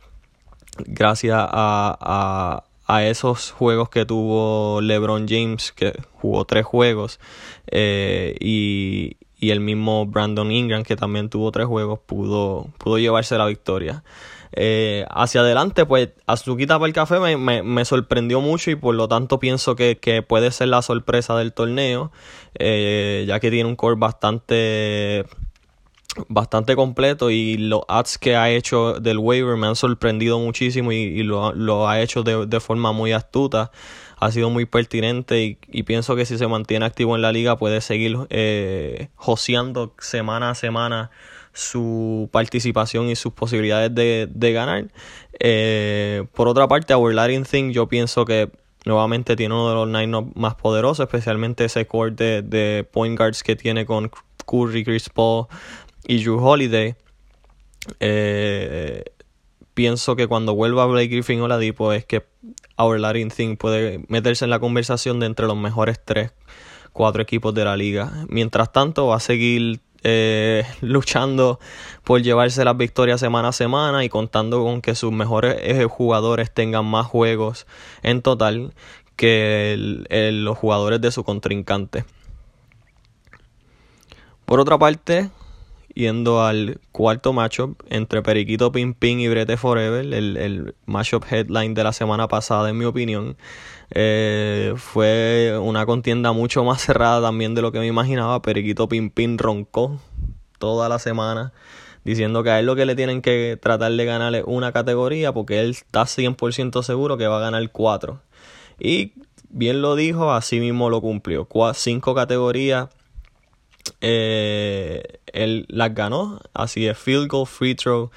gracias 0.86 1.38
a, 1.40 2.64
a 2.88 3.04
esos 3.06 3.52
juegos 3.52 3.90
que 3.90 4.06
tuvo 4.06 4.82
LeBron 4.82 5.28
James, 5.28 5.72
que 5.72 5.94
jugó 6.14 6.46
tres 6.46 6.66
juegos, 6.66 7.20
eh, 7.68 8.36
y, 8.40 9.18
y, 9.40 9.50
el 9.52 9.60
mismo 9.60 10.06
Brandon 10.06 10.52
Ingram, 10.52 10.84
que 10.84 10.96
también 10.96 11.30
tuvo 11.30 11.52
tres 11.52 11.68
juegos, 11.68 12.00
pudo, 12.06 12.68
pudo 12.78 13.00
llevarse 13.00 13.38
la 13.38 13.48
victoria. 13.48 14.04
Eh, 14.58 15.06
hacia 15.10 15.42
adelante, 15.42 15.86
pues 15.86 16.10
Azuquita 16.28 16.80
para 16.80 16.88
el 16.88 16.94
café 16.94 17.20
me, 17.20 17.36
me, 17.36 17.62
me, 17.62 17.84
sorprendió 17.84 18.40
mucho 18.40 18.72
y 18.72 18.76
por 18.76 18.96
lo 18.96 19.10
tanto 19.10 19.38
pienso 19.38 19.76
que, 19.76 19.98
que 19.98 20.22
puede 20.22 20.50
ser 20.52 20.70
la 20.70 20.82
sorpresa 20.82 21.36
del 21.36 21.52
torneo, 21.52 22.12
eh, 22.58 23.26
ya 23.28 23.42
que 23.42 23.52
tiene 23.52 23.68
un 23.68 23.76
core 23.76 23.98
bastante 23.98 25.26
bastante 26.30 26.78
completo 26.78 27.30
y 27.30 27.58
los 27.58 27.82
ads 27.90 28.18
que 28.18 28.38
ha 28.38 28.50
hecho 28.50 29.02
del 29.02 29.18
waiver 29.18 29.58
me 29.58 29.68
han 29.68 29.76
sorprendido 29.76 30.40
muchísimo 30.40 30.94
y, 30.94 31.24
lo, 31.24 31.52
lo, 31.52 31.90
ha 31.90 32.00
hecho 32.00 32.24
de, 32.24 32.46
de, 32.46 32.60
forma 32.62 32.94
muy 32.94 33.12
astuta 33.12 33.72
ha 34.18 34.32
sido 34.32 34.50
muy 34.50 34.66
pertinente 34.66 35.44
y, 35.44 35.58
y, 35.68 35.84
pienso 35.84 36.16
que 36.16 36.26
si 36.26 36.38
se 36.38 36.48
mantiene 36.48 36.86
activo 36.86 37.16
en 37.16 37.22
la 37.22 37.32
liga 37.32 37.58
puede 37.58 37.82
seguir 37.82 38.18
eh, 38.30 39.10
joseando 39.16 39.94
semana 40.00 40.52
a 40.52 40.56
semana 40.56 41.12
su 41.54 42.30
participación 42.32 43.10
y 43.10 43.16
sus 43.16 43.34
posibilidades 43.34 43.94
de, 43.94 44.28
de 44.30 44.54
ganar 44.54 44.86
eh, 45.40 46.26
por 46.34 46.48
otra 46.48 46.68
parte 46.68 46.94
Our 46.94 47.14
Latin 47.14 47.44
Thing 47.44 47.72
yo 47.72 47.88
pienso 47.88 48.26
que 48.26 48.50
nuevamente 48.86 49.36
tiene 49.36 49.54
uno 49.54 49.70
de 49.70 49.76
los 49.76 49.88
nine 49.88 50.32
más 50.36 50.56
poderosos 50.56 51.06
especialmente 51.06 51.66
ese 51.66 51.88
core 51.88 52.12
de, 52.12 52.42
de 52.42 52.88
point 52.90 53.18
guards 53.18 53.44
que 53.44 53.56
tiene 53.56 53.86
con 53.86 54.12
Curry, 54.46 54.84
Chris 54.84 55.10
Paul, 55.10 55.48
y 56.08 56.24
Drew 56.24 56.40
Holiday. 56.44 56.96
Eh, 58.00 59.04
pienso 59.76 60.16
que 60.16 60.26
cuando 60.26 60.56
vuelva 60.56 60.88
Blake 60.88 61.10
Griffin 61.10 61.42
o 61.42 61.48
la 61.48 61.60
Dipo 61.60 61.94
es 61.94 62.06
que 62.06 62.26
Our 62.78 63.00
Latin 63.00 63.30
Thing 63.30 63.58
puede 63.58 64.04
meterse 64.08 64.46
en 64.46 64.50
la 64.50 64.60
conversación 64.60 65.20
de 65.20 65.28
entre 65.28 65.46
los 65.46 65.58
mejores 65.58 66.00
3, 66.04 66.32
4 66.94 67.22
equipos 67.22 67.54
de 67.54 67.66
la 67.66 67.78
liga. 67.78 68.26
Mientras 68.30 68.72
tanto 68.72 69.08
va 69.08 69.18
a 69.18 69.20
seguir 69.20 69.82
eh, 70.04 70.64
luchando 70.82 71.60
por 72.04 72.22
llevarse 72.22 72.66
las 72.66 72.78
victorias 72.78 73.20
semana 73.20 73.50
a 73.50 73.52
semana 73.52 74.04
y 74.04 74.10
contando 74.10 74.64
con 74.64 74.82
que 74.82 74.96
sus 74.96 75.12
mejores 75.12 75.58
eh, 75.60 75.84
jugadores 75.86 76.52
tengan 76.52 76.86
más 76.86 77.06
juegos 77.06 77.68
en 78.02 78.22
total 78.22 78.74
que 79.16 79.76
los 80.34 80.58
jugadores 80.58 81.00
de 81.02 81.12
su 81.12 81.24
contrincante. 81.24 82.06
Por 84.46 84.60
otra 84.60 84.78
parte, 84.78 85.30
yendo 85.96 86.44
al 86.44 86.80
cuarto 86.92 87.34
matchup 87.34 87.82
entre 87.90 88.22
Periquito 88.22 88.72
Pin 88.72 88.96
y 89.02 89.28
Brete 89.28 89.58
Forever, 89.58 90.06
el, 90.14 90.38
el 90.38 90.76
matchup 90.86 91.24
headline 91.30 91.74
de 91.74 91.84
la 91.84 91.94
semana 91.94 92.28
pasada, 92.28 92.70
en 92.70 92.78
mi 92.78 92.86
opinión. 92.86 93.38
Eh, 93.92 94.74
fue 94.78 95.58
una 95.62 95.86
contienda 95.86 96.32
mucho 96.34 96.64
más 96.64 96.82
cerrada 96.82 97.22
también 97.22 97.56
de 97.56 97.62
lo 97.62 97.72
que 97.72 97.80
me 97.80 97.88
imaginaba. 97.88 98.42
Periquito 98.42 98.88
Pin 98.88 99.38
roncó 99.38 100.00
toda 100.60 100.90
la 100.90 101.00
semana 101.00 101.54
diciendo 102.04 102.44
que 102.44 102.52
a 102.52 102.60
él 102.60 102.66
lo 102.66 102.76
que 102.76 102.86
le 102.86 102.96
tienen 102.96 103.22
que 103.22 103.58
tratar 103.60 103.92
de 103.92 104.06
ganar 104.06 104.36
es 104.36 104.44
una 104.46 104.72
categoría 104.72 105.34
porque 105.34 105.60
él 105.62 105.72
está 105.72 106.04
100% 106.04 106.84
seguro 106.84 107.18
que 107.18 107.28
va 107.28 107.38
a 107.38 107.42
ganar 107.42 107.72
cuatro. 107.72 108.22
Y 108.80 109.14
bien 109.50 109.82
lo 109.82 109.96
dijo, 109.96 110.32
así 110.34 110.60
mismo 110.60 110.90
lo 110.90 111.02
cumplió. 111.02 111.48
cinco 111.74 112.14
categorías 112.14 112.90
eh, 114.02 115.20
él 115.34 115.66
las 115.70 115.94
ganó. 115.94 116.40
Así 116.54 116.88
es, 116.88 116.98
field 116.98 117.28
goal, 117.28 117.48
free 117.48 117.76
throw, 117.76 118.12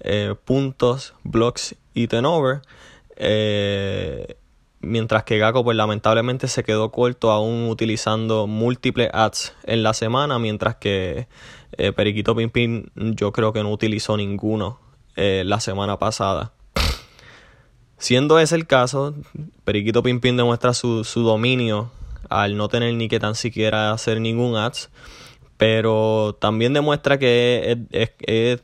eh, 0.00 0.34
puntos, 0.44 1.14
blocks 1.22 1.74
y 1.94 2.08
turnover. 2.08 2.62
Eh, 3.16 4.36
mientras 4.80 5.24
que 5.24 5.38
Gaco 5.38 5.62
pues 5.62 5.76
lamentablemente 5.76 6.48
se 6.48 6.64
quedó 6.64 6.90
corto 6.90 7.30
aún 7.30 7.68
utilizando 7.68 8.46
múltiples 8.46 9.10
ads 9.12 9.54
en 9.64 9.82
la 9.82 9.94
semana, 9.94 10.38
mientras 10.38 10.76
que 10.76 11.28
eh, 11.76 11.92
Periquito 11.92 12.34
Pimpin 12.34 12.90
yo 12.94 13.32
creo 13.32 13.52
que 13.52 13.62
no 13.62 13.70
utilizó 13.70 14.16
ninguno 14.16 14.80
la 15.14 15.60
semana 15.60 15.98
pasada. 15.98 16.54
Siendo 17.98 18.38
ese 18.38 18.54
el 18.54 18.66
caso, 18.66 19.14
Periquito 19.64 20.02
Pimpin 20.02 20.38
demuestra 20.38 20.72
su, 20.72 21.04
su 21.04 21.22
dominio 21.22 21.90
al 22.28 22.56
no 22.56 22.68
tener 22.68 22.94
ni 22.94 23.08
que 23.08 23.20
tan 23.20 23.34
siquiera 23.34 23.92
hacer 23.92 24.20
ningún 24.20 24.56
ads 24.56 24.90
pero 25.62 26.36
también 26.40 26.72
demuestra 26.72 27.18
que 27.18 27.86
es, 27.92 28.10
es, 28.10 28.10
es 28.26 28.60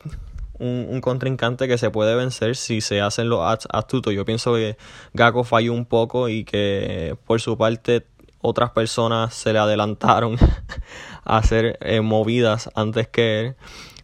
un, 0.58 0.88
un, 0.90 1.00
contrincante 1.00 1.68
que 1.68 1.78
se 1.78 1.90
puede 1.90 2.16
vencer 2.16 2.56
si 2.56 2.80
se 2.80 3.00
hacen 3.00 3.28
los 3.28 3.40
astutos. 3.70 4.12
Yo 4.14 4.24
pienso 4.24 4.54
que 4.54 4.76
Gako 5.14 5.44
falló 5.44 5.74
un 5.74 5.84
poco 5.84 6.28
y 6.28 6.44
que 6.44 7.16
por 7.24 7.40
su 7.40 7.56
parte 7.56 8.04
otras 8.40 8.70
personas 8.70 9.32
se 9.32 9.52
le 9.52 9.60
adelantaron 9.60 10.38
a 11.24 11.36
hacer 11.36 11.78
eh, 11.82 12.00
movidas 12.00 12.68
antes 12.74 13.06
que 13.06 13.40
él, 13.40 13.56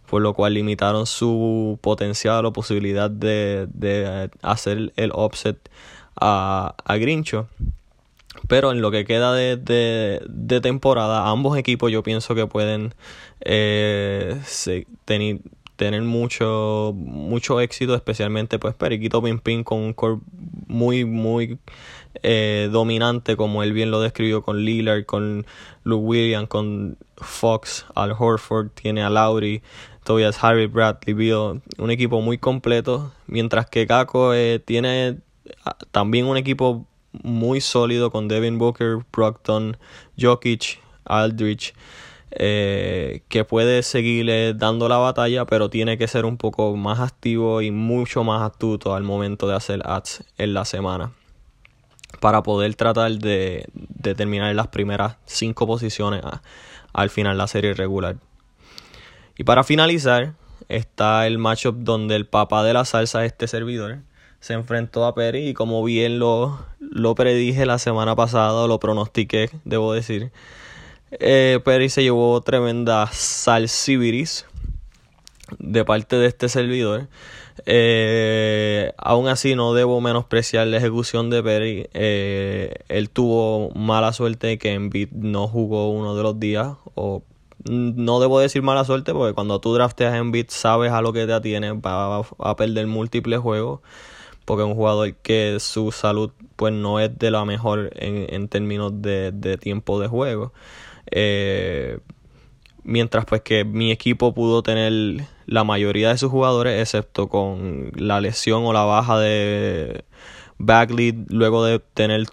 por 0.08 0.22
lo 0.22 0.32
cual 0.32 0.54
limitaron 0.54 1.06
su 1.06 1.80
potencial 1.82 2.46
o 2.46 2.52
posibilidad 2.52 3.10
de, 3.10 3.66
de 3.72 4.30
hacer 4.40 4.92
el 4.94 5.10
offset 5.12 5.68
a, 6.14 6.76
a 6.84 6.96
Grincho. 6.96 7.48
Pero 8.48 8.72
en 8.72 8.80
lo 8.80 8.90
que 8.90 9.04
queda 9.04 9.32
de, 9.32 9.56
de, 9.56 10.60
temporada, 10.60 11.28
ambos 11.28 11.56
equipos 11.56 11.90
yo 11.90 12.02
pienso 12.02 12.34
que 12.34 12.46
pueden 12.46 12.94
eh, 13.40 14.40
tener, 15.76 16.02
mucho, 16.02 16.92
mucho 16.94 17.60
éxito, 17.60 17.94
especialmente 17.94 18.58
pues 18.58 18.74
Periquito 18.74 19.22
Pimpin 19.22 19.64
con 19.64 19.78
un 19.78 19.92
core 19.92 20.20
muy, 20.66 21.04
muy 21.04 21.58
eh, 22.22 22.68
dominante, 22.70 23.36
como 23.36 23.62
él 23.62 23.72
bien 23.72 23.90
lo 23.90 24.00
describió 24.00 24.42
con 24.42 24.64
Lillard, 24.64 25.04
con 25.04 25.46
Luke 25.84 26.04
Williams, 26.04 26.48
con 26.48 26.98
Fox, 27.16 27.86
Al 27.94 28.12
Horford, 28.12 28.70
tiene 28.70 29.02
a 29.02 29.10
Lowry, 29.10 29.62
Tobias 30.04 30.42
Harry, 30.42 30.66
Bradley 30.66 31.14
Beal, 31.14 31.62
un 31.78 31.90
equipo 31.90 32.20
muy 32.20 32.38
completo, 32.38 33.12
mientras 33.26 33.66
que 33.66 33.86
Kako 33.86 34.34
eh, 34.34 34.58
tiene 34.58 35.18
ah, 35.64 35.76
también 35.90 36.26
un 36.26 36.36
equipo 36.36 36.86
muy 37.22 37.60
sólido 37.60 38.10
con 38.10 38.28
Devin 38.28 38.58
Booker, 38.58 38.98
Brockton, 39.12 39.76
Jokic, 40.18 40.80
Aldrich, 41.04 41.74
eh, 42.32 43.22
que 43.28 43.44
puede 43.44 43.82
seguirle 43.82 44.54
dando 44.54 44.88
la 44.88 44.96
batalla, 44.96 45.46
pero 45.46 45.70
tiene 45.70 45.98
que 45.98 46.08
ser 46.08 46.24
un 46.24 46.36
poco 46.36 46.76
más 46.76 47.00
activo 47.00 47.62
y 47.62 47.70
mucho 47.70 48.24
más 48.24 48.42
astuto 48.42 48.94
al 48.94 49.04
momento 49.04 49.46
de 49.46 49.54
hacer 49.54 49.80
ads 49.84 50.24
en 50.38 50.54
la 50.54 50.64
semana 50.64 51.12
para 52.20 52.42
poder 52.42 52.74
tratar 52.74 53.12
de, 53.12 53.66
de 53.72 54.14
terminar 54.14 54.54
las 54.54 54.68
primeras 54.68 55.16
cinco 55.26 55.66
posiciones 55.66 56.22
al 56.92 57.10
final 57.10 57.34
de 57.34 57.38
la 57.38 57.46
serie 57.46 57.74
regular. 57.74 58.16
Y 59.36 59.44
para 59.44 59.64
finalizar, 59.64 60.34
está 60.68 61.26
el 61.26 61.38
matchup 61.38 61.76
donde 61.78 62.16
el 62.16 62.26
papá 62.26 62.64
de 62.64 62.72
la 62.72 62.84
salsa, 62.84 63.24
este 63.24 63.48
servidor, 63.48 63.98
se 64.44 64.52
enfrentó 64.52 65.06
a 65.06 65.14
Perry 65.14 65.48
y 65.48 65.54
como 65.54 65.82
bien 65.82 66.18
lo, 66.18 66.58
lo 66.78 67.14
predije 67.14 67.64
la 67.64 67.78
semana 67.78 68.14
pasada, 68.14 68.66
lo 68.66 68.78
pronostiqué, 68.78 69.48
debo 69.64 69.94
decir, 69.94 70.32
eh, 71.12 71.60
Perry 71.64 71.88
se 71.88 72.02
llevó 72.02 72.38
tremenda 72.42 73.08
salsibiris 73.10 74.44
de 75.58 75.86
parte 75.86 76.16
de 76.16 76.26
este 76.26 76.50
servidor. 76.50 77.08
Eh, 77.64 78.92
aún 78.98 79.28
así 79.28 79.54
no 79.54 79.72
debo 79.72 80.02
menospreciar 80.02 80.66
la 80.66 80.76
ejecución 80.76 81.30
de 81.30 81.42
Perry. 81.42 81.88
Eh, 81.94 82.74
él 82.88 83.08
tuvo 83.08 83.70
mala 83.70 84.12
suerte 84.12 84.58
que 84.58 84.74
Embiid 84.74 85.12
no 85.12 85.48
jugó 85.48 85.88
uno 85.88 86.14
de 86.16 86.22
los 86.22 86.38
días. 86.38 86.76
O 86.94 87.22
no 87.64 88.20
debo 88.20 88.40
decir 88.40 88.60
mala 88.60 88.84
suerte 88.84 89.14
porque 89.14 89.32
cuando 89.32 89.58
tú 89.58 89.72
drafteas 89.72 90.12
a 90.12 90.18
Embiid 90.18 90.46
sabes 90.48 90.92
a 90.92 91.00
lo 91.00 91.14
que 91.14 91.26
te 91.26 91.32
atienes. 91.32 91.72
Va 91.76 92.26
a 92.40 92.56
perder 92.56 92.86
múltiples 92.86 93.40
juegos 93.40 93.80
porque 94.44 94.62
es 94.62 94.68
un 94.68 94.74
jugador 94.74 95.14
que 95.16 95.58
su 95.60 95.92
salud 95.92 96.30
pues 96.56 96.72
no 96.72 97.00
es 97.00 97.18
de 97.18 97.30
la 97.30 97.44
mejor 97.44 97.90
en, 97.96 98.26
en 98.32 98.48
términos 98.48 99.02
de, 99.02 99.32
de, 99.32 99.56
tiempo 99.56 100.00
de 100.00 100.08
juego. 100.08 100.52
Eh, 101.10 101.98
mientras 102.84 103.24
pues 103.24 103.42
que 103.42 103.64
mi 103.64 103.90
equipo 103.90 104.34
pudo 104.34 104.62
tener 104.62 105.26
la 105.46 105.64
mayoría 105.64 106.10
de 106.10 106.18
sus 106.18 106.30
jugadores, 106.30 106.80
excepto 106.80 107.28
con 107.28 107.90
la 107.96 108.20
lesión 108.20 108.64
o 108.64 108.72
la 108.72 108.84
baja 108.84 109.18
de 109.18 110.04
Bagley 110.58 111.24
luego 111.28 111.64
de 111.64 111.80
tener 111.80 112.24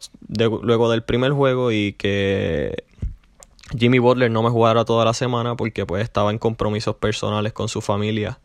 luego 0.62 0.92
del 0.92 1.04
primer 1.04 1.32
juego 1.32 1.72
y 1.72 1.94
que 1.94 2.84
Jimmy 3.78 4.00
Butler 4.00 4.30
no 4.30 4.44
me 4.44 4.50
jugara 4.50 4.86
toda 4.86 5.06
la 5.06 5.14
semana 5.14 5.56
porque 5.56 5.86
pues 5.86 6.04
estaba 6.04 6.32
en 6.32 6.38
compromisos 6.38 6.96
personales 6.96 7.54
con 7.54 7.68
su 7.68 7.82
familia. 7.82 8.40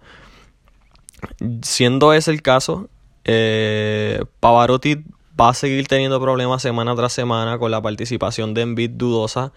Siendo 1.62 2.12
ese 2.12 2.30
el 2.30 2.42
caso, 2.42 2.88
eh, 3.26 4.24
Pavarotti 4.40 5.04
va 5.38 5.50
a 5.50 5.54
seguir 5.54 5.88
teniendo 5.88 6.20
problemas 6.20 6.62
semana 6.62 6.94
tras 6.94 7.12
semana 7.12 7.58
con 7.58 7.70
la 7.70 7.82
participación 7.82 8.54
de 8.54 8.62
Embiid 8.62 8.90
dudosa 8.92 9.52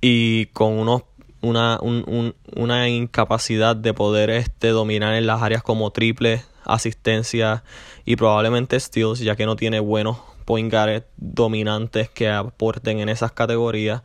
y 0.00 0.46
con 0.46 0.76
unos, 0.78 1.02
una, 1.40 1.78
un, 1.80 2.04
un, 2.06 2.34
una 2.56 2.88
incapacidad 2.88 3.76
de 3.76 3.94
poder 3.94 4.28
este, 4.30 4.68
dominar 4.68 5.14
en 5.14 5.26
las 5.26 5.40
áreas 5.40 5.62
como 5.62 5.90
triple 5.92 6.42
asistencia 6.64 7.62
y 8.04 8.16
probablemente 8.16 8.78
steals, 8.78 9.20
ya 9.20 9.36
que 9.36 9.46
no 9.46 9.56
tiene 9.56 9.80
buenos 9.80 10.18
point 10.44 10.70
guards 10.72 11.06
dominantes 11.16 12.10
que 12.10 12.28
aporten 12.28 12.98
en 12.98 13.08
esas 13.08 13.30
categorías. 13.30 14.02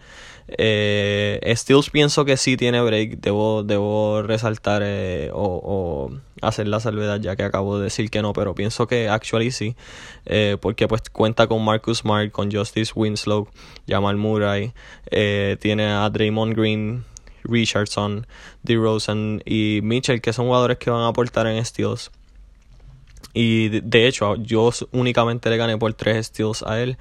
Eh, 0.47 1.55
pienso 1.91 2.25
que 2.25 2.37
sí 2.37 2.57
tiene 2.57 2.81
break. 2.81 3.19
Debo, 3.19 3.63
debo 3.63 4.21
resaltar 4.21 4.81
eh, 4.85 5.29
o, 5.33 6.11
hacer 6.41 6.67
la 6.67 6.79
salvedad 6.79 7.19
ya 7.19 7.35
que 7.35 7.43
acabo 7.43 7.77
de 7.77 7.85
decir 7.85 8.09
que 8.09 8.21
no, 8.21 8.33
pero 8.33 8.55
pienso 8.55 8.87
que 8.87 9.09
actually 9.09 9.51
sí. 9.51 9.75
Eh, 10.25 10.57
porque 10.59 10.87
pues 10.87 11.01
cuenta 11.11 11.47
con 11.47 11.63
Marcus 11.63 11.99
Smart, 11.99 12.31
con 12.31 12.51
Justice 12.51 12.91
Winslow, 12.95 13.47
Jamal 13.87 14.17
Murray, 14.17 14.73
eh, 15.11 15.57
tiene 15.59 15.85
a 15.85 16.09
Draymond 16.09 16.55
Green, 16.55 17.03
Richardson, 17.43 18.27
DeRozan 18.63 19.41
y 19.45 19.79
Mitchell, 19.83 20.21
que 20.21 20.33
son 20.33 20.45
jugadores 20.47 20.77
que 20.77 20.89
van 20.89 21.01
a 21.01 21.07
aportar 21.07 21.47
en 21.47 21.63
Steals. 21.63 22.11
Y 23.35 23.67
de, 23.81 24.07
hecho, 24.07 24.35
yo 24.37 24.71
únicamente 24.93 25.49
le 25.49 25.57
gané 25.57 25.77
por 25.77 25.93
tres 25.93 26.27
steals 26.27 26.63
a 26.63 26.81
él. 26.81 26.97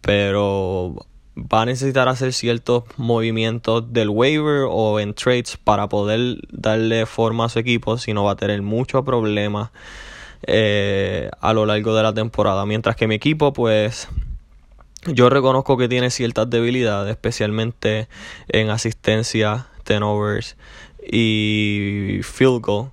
Pero 0.00 1.06
va 1.36 1.62
a 1.62 1.66
necesitar 1.66 2.08
hacer 2.08 2.32
ciertos 2.32 2.84
movimientos 2.96 3.92
del 3.92 4.08
waiver 4.08 4.66
o 4.68 4.98
en 5.00 5.14
trades 5.14 5.56
para 5.56 5.88
poder 5.88 6.38
darle 6.50 7.06
forma 7.06 7.44
a 7.44 7.48
su 7.48 7.58
equipo, 7.58 7.98
si 7.98 8.14
no 8.14 8.24
va 8.24 8.32
a 8.32 8.36
tener 8.36 8.62
muchos 8.62 9.04
problemas 9.04 9.70
eh, 10.42 11.30
a 11.40 11.52
lo 11.52 11.66
largo 11.66 11.94
de 11.94 12.02
la 12.02 12.14
temporada. 12.14 12.64
Mientras 12.64 12.96
que 12.96 13.06
mi 13.06 13.16
equipo, 13.16 13.52
pues 13.52 14.08
yo 15.06 15.28
reconozco 15.28 15.76
que 15.76 15.88
tiene 15.88 16.10
ciertas 16.10 16.48
debilidades, 16.48 17.10
especialmente 17.10 18.08
en 18.48 18.70
asistencia, 18.70 19.66
turnovers 19.84 20.56
y 21.06 22.20
field 22.22 22.62
goal. 22.62 22.90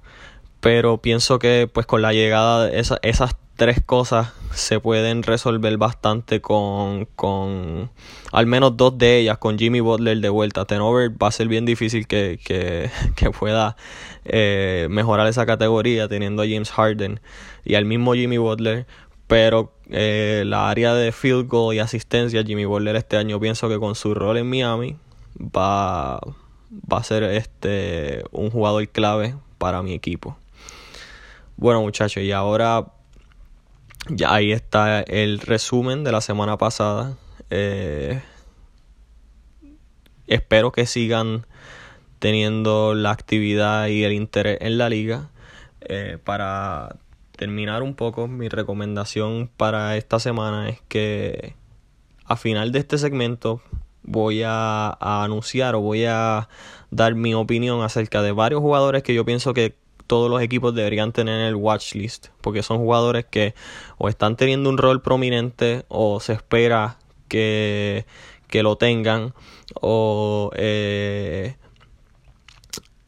Pero 0.59 0.97
pienso 0.97 1.39
que 1.39 1.69
pues 1.71 1.85
con 1.85 2.01
la 2.01 2.13
llegada 2.13 2.67
de 2.67 2.79
esas 2.79 3.35
tres 3.55 3.81
cosas 3.83 4.33
se 4.53 4.79
pueden 4.79 5.23
resolver 5.23 5.77
bastante 5.77 6.41
con, 6.41 7.05
con 7.15 7.91
al 8.31 8.45
menos 8.45 8.77
dos 8.77 8.97
de 8.97 9.19
ellas, 9.19 9.37
con 9.37 9.57
Jimmy 9.57 9.79
Butler 9.79 10.19
de 10.19 10.29
vuelta. 10.29 10.65
Tenover 10.65 11.11
va 11.11 11.27
a 11.27 11.31
ser 11.31 11.47
bien 11.47 11.65
difícil 11.65 12.07
que, 12.07 12.39
que, 12.43 12.89
que 13.15 13.31
pueda 13.31 13.75
eh, 14.25 14.87
mejorar 14.89 15.27
esa 15.27 15.45
categoría 15.45 16.07
teniendo 16.07 16.43
a 16.43 16.45
James 16.45 16.71
Harden 16.71 17.19
y 17.65 17.75
al 17.75 17.85
mismo 17.85 18.13
Jimmy 18.13 18.37
Butler. 18.37 18.85
Pero 19.27 19.73
eh, 19.89 20.43
la 20.45 20.69
área 20.69 20.93
de 20.93 21.11
field 21.11 21.47
goal 21.47 21.75
y 21.75 21.79
asistencia, 21.79 22.43
Jimmy 22.43 22.65
Butler 22.65 22.95
este 22.95 23.17
año 23.17 23.39
pienso 23.39 23.69
que 23.69 23.79
con 23.79 23.95
su 23.95 24.13
rol 24.13 24.37
en 24.37 24.49
Miami 24.49 24.97
va, 25.39 26.19
va 26.71 26.97
a 26.97 27.03
ser 27.03 27.23
este 27.23 28.23
un 28.31 28.51
jugador 28.51 28.87
clave 28.89 29.35
para 29.57 29.81
mi 29.81 29.93
equipo. 29.93 30.37
Bueno 31.55 31.81
muchachos, 31.81 32.21
y 32.23 32.31
ahora 32.31 32.92
ya 34.09 34.33
ahí 34.33 34.51
está 34.51 35.01
el 35.01 35.39
resumen 35.39 36.03
de 36.03 36.11
la 36.11 36.21
semana 36.21 36.57
pasada. 36.57 37.17
Eh, 37.49 38.21
espero 40.27 40.71
que 40.71 40.85
sigan 40.85 41.45
teniendo 42.19 42.95
la 42.95 43.11
actividad 43.11 43.87
y 43.87 44.03
el 44.03 44.13
interés 44.13 44.57
en 44.61 44.77
la 44.77 44.89
liga. 44.89 45.29
Eh, 45.81 46.17
para 46.23 46.97
terminar 47.35 47.83
un 47.83 47.95
poco, 47.95 48.27
mi 48.27 48.49
recomendación 48.49 49.49
para 49.55 49.97
esta 49.97 50.19
semana 50.19 50.69
es 50.69 50.81
que 50.87 51.55
a 52.25 52.35
final 52.35 52.71
de 52.71 52.79
este 52.79 52.97
segmento 52.97 53.61
voy 54.03 54.43
a, 54.43 54.97
a 54.99 55.23
anunciar 55.23 55.75
o 55.75 55.81
voy 55.81 56.05
a 56.05 56.49
dar 56.91 57.15
mi 57.15 57.33
opinión 57.33 57.81
acerca 57.81 58.21
de 58.21 58.31
varios 58.31 58.61
jugadores 58.61 59.03
que 59.03 59.13
yo 59.13 59.25
pienso 59.25 59.53
que 59.53 59.75
todos 60.13 60.29
los 60.29 60.43
equipos 60.43 60.75
deberían 60.75 61.11
tener 61.11 61.39
en 61.39 61.47
el 61.47 61.55
watch 61.55 61.95
list, 61.95 62.27
porque 62.39 62.61
son 62.61 62.77
jugadores 62.77 63.25
que 63.25 63.55
o 63.97 64.09
están 64.09 64.35
teniendo 64.35 64.69
un 64.69 64.77
rol 64.77 65.01
prominente 65.01 65.85
o 65.87 66.19
se 66.19 66.33
espera 66.33 66.99
que, 67.27 68.05
que 68.47 68.61
lo 68.61 68.75
tengan 68.75 69.33
o 69.81 70.51
eh, 70.53 71.55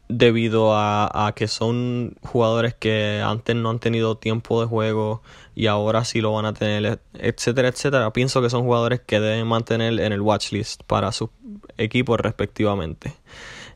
debido 0.09 0.73
a, 0.73 1.27
a, 1.27 1.33
que 1.33 1.47
son 1.47 2.15
jugadores 2.23 2.73
que 2.73 3.21
antes 3.23 3.55
no 3.55 3.69
han 3.69 3.77
tenido 3.77 4.17
tiempo 4.17 4.59
de 4.59 4.65
juego 4.65 5.21
y 5.53 5.67
ahora 5.67 6.05
sí 6.05 6.21
lo 6.21 6.33
van 6.33 6.47
a 6.47 6.53
tener, 6.53 7.01
etcétera, 7.13 7.67
etcétera. 7.67 8.11
Pienso 8.13 8.41
que 8.41 8.49
son 8.49 8.63
jugadores 8.63 8.99
que 9.01 9.19
deben 9.19 9.45
mantener 9.45 9.99
en 9.99 10.11
el 10.11 10.21
watch 10.21 10.51
list 10.53 10.81
para 10.87 11.11
sus 11.11 11.29
equipos 11.77 12.19
respectivamente. 12.19 13.13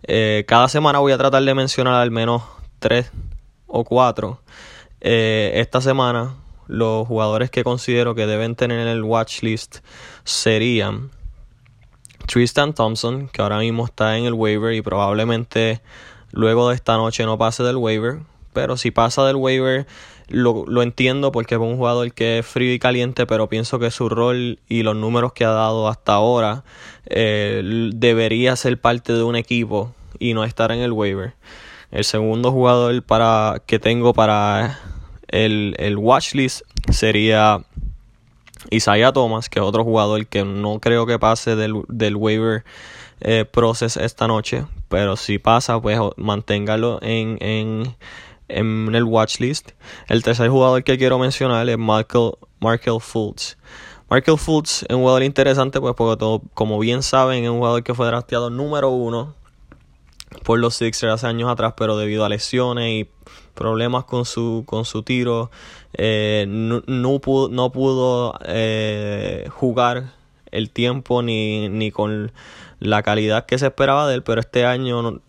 Eh, 0.02 0.46
cada 0.48 0.68
semana 0.68 0.98
voy 0.98 1.12
a 1.12 1.18
tratar 1.20 1.44
de 1.44 1.54
mencionar 1.54 1.94
al 2.02 2.10
menos 2.10 2.42
tres 2.80 3.12
o 3.68 3.84
cuatro 3.84 4.42
eh, 5.02 5.52
esta 5.56 5.82
semana 5.82 6.36
los 6.68 7.08
jugadores 7.08 7.50
que 7.50 7.64
considero 7.64 8.16
que 8.16 8.28
deben 8.28 8.56
tener 8.56 8.80
en 8.80 8.88
el 8.88 9.04
watch 9.04 9.42
list 9.42 9.80
serían 10.24 11.10
Tristan 12.28 12.74
Thompson, 12.76 13.28
que 13.28 13.42
ahora 13.42 13.58
mismo 13.58 13.86
está 13.86 14.16
en 14.18 14.26
el 14.26 14.34
waiver 14.34 14.74
y 14.74 14.84
probablemente 14.84 15.82
luego 16.32 16.70
de 16.70 16.76
esta 16.76 16.96
noche 16.96 17.26
no 17.26 17.40
pase 17.40 17.64
del 17.64 17.78
waiver. 17.78 18.20
Pero 18.54 18.78
si 18.78 18.92
pasa 18.92 19.26
del 19.26 19.36
waiver, 19.36 19.88
lo, 20.28 20.64
lo 20.68 20.84
entiendo 20.84 21.32
porque 21.32 21.56
es 21.56 21.62
un 21.62 21.78
jugador 21.78 22.14
que 22.14 22.40
es 22.40 22.46
frío 22.46 22.72
y 22.72 22.78
caliente, 22.78 23.26
pero 23.26 23.50
pienso 23.50 23.80
que 23.80 23.90
su 23.90 24.10
rol 24.10 24.60
y 24.68 24.84
los 24.84 24.96
números 24.96 25.34
que 25.34 25.44
ha 25.44 25.50
dado 25.50 25.88
hasta 25.88 26.14
ahora 26.14 26.64
eh, 27.08 27.90
debería 27.96 28.56
ser 28.56 28.80
parte 28.80 29.14
de 29.14 29.24
un 29.24 29.36
equipo 29.36 29.96
y 30.20 30.36
no 30.36 30.44
estar 30.44 30.72
en 30.72 30.82
el 30.82 30.92
waiver. 30.92 31.34
El 31.92 32.04
segundo 32.04 32.52
jugador 32.52 33.02
para, 33.04 33.64
que 33.66 33.80
tengo 33.80 34.14
para 34.14 34.80
el, 35.28 35.76
el 35.80 35.98
watchlist 35.98 36.62
sería 36.92 37.64
Isaiah 38.70 39.12
Thomas, 39.12 39.50
que 39.50 39.60
es 39.60 39.66
otro 39.66 39.84
jugador 39.84 40.28
que 40.28 40.44
no 40.44 40.80
creo 40.80 41.08
que 41.08 41.18
pase 41.18 41.56
del, 41.56 41.82
del 41.88 42.16
waiver 42.16 42.64
eh, 43.22 43.46
process 43.46 43.98
esta 43.98 44.28
noche. 44.28 44.66
Pero 44.88 45.16
si 45.16 45.40
pasa, 45.40 45.82
pues 45.82 46.00
manténgalo 46.18 47.00
en, 47.02 47.38
en, 47.42 47.96
en 48.50 48.94
el 48.94 49.04
watchlist. 49.04 49.72
El 50.08 50.22
tercer 50.22 50.50
jugador 50.50 50.84
que 50.84 50.98
quiero 50.98 51.18
mencionar 51.18 51.68
es 51.70 51.78
Michael, 51.78 52.34
Markel 52.60 53.00
Fultz. 53.00 53.58
Markel 54.10 54.38
Fultz 54.38 54.84
es 54.84 54.96
un 54.96 55.02
jugador 55.02 55.24
interesante, 55.24 55.80
pues 55.80 55.96
porque 55.96 56.18
todo, 56.18 56.42
como 56.54 56.78
bien 56.78 57.02
saben, 57.02 57.44
es 57.44 57.50
un 57.50 57.58
jugador 57.58 57.84
que 57.84 57.94
fue 57.96 58.06
drafteado 58.08 58.50
número 58.50 58.90
uno 58.90 59.39
por 60.44 60.60
los 60.60 60.76
Sixers 60.76 61.24
años 61.24 61.50
atrás, 61.50 61.74
pero 61.78 61.98
debido 61.98 62.26
a 62.26 62.30
lesiones 62.30 62.92
y 62.92 63.10
problemas 63.56 64.06
con 64.06 64.26
su, 64.26 64.64
con 64.66 64.86
su 64.86 65.04
tiro, 65.04 65.52
eh, 65.94 66.46
no, 66.48 67.20
pudo, 67.20 67.50
no 67.50 67.72
pudo 67.72 68.40
eh, 68.46 69.48
jugar 69.50 70.14
el 70.52 70.70
tiempo 70.70 71.22
ni, 71.22 71.70
ni 71.70 71.92
con 71.92 72.32
la 72.80 73.04
calidad 73.04 73.46
que 73.46 73.58
se 73.58 73.68
esperaba 73.68 74.08
de 74.08 74.16
él, 74.16 74.24
pero 74.24 74.40
este 74.40 74.66
año 74.66 75.22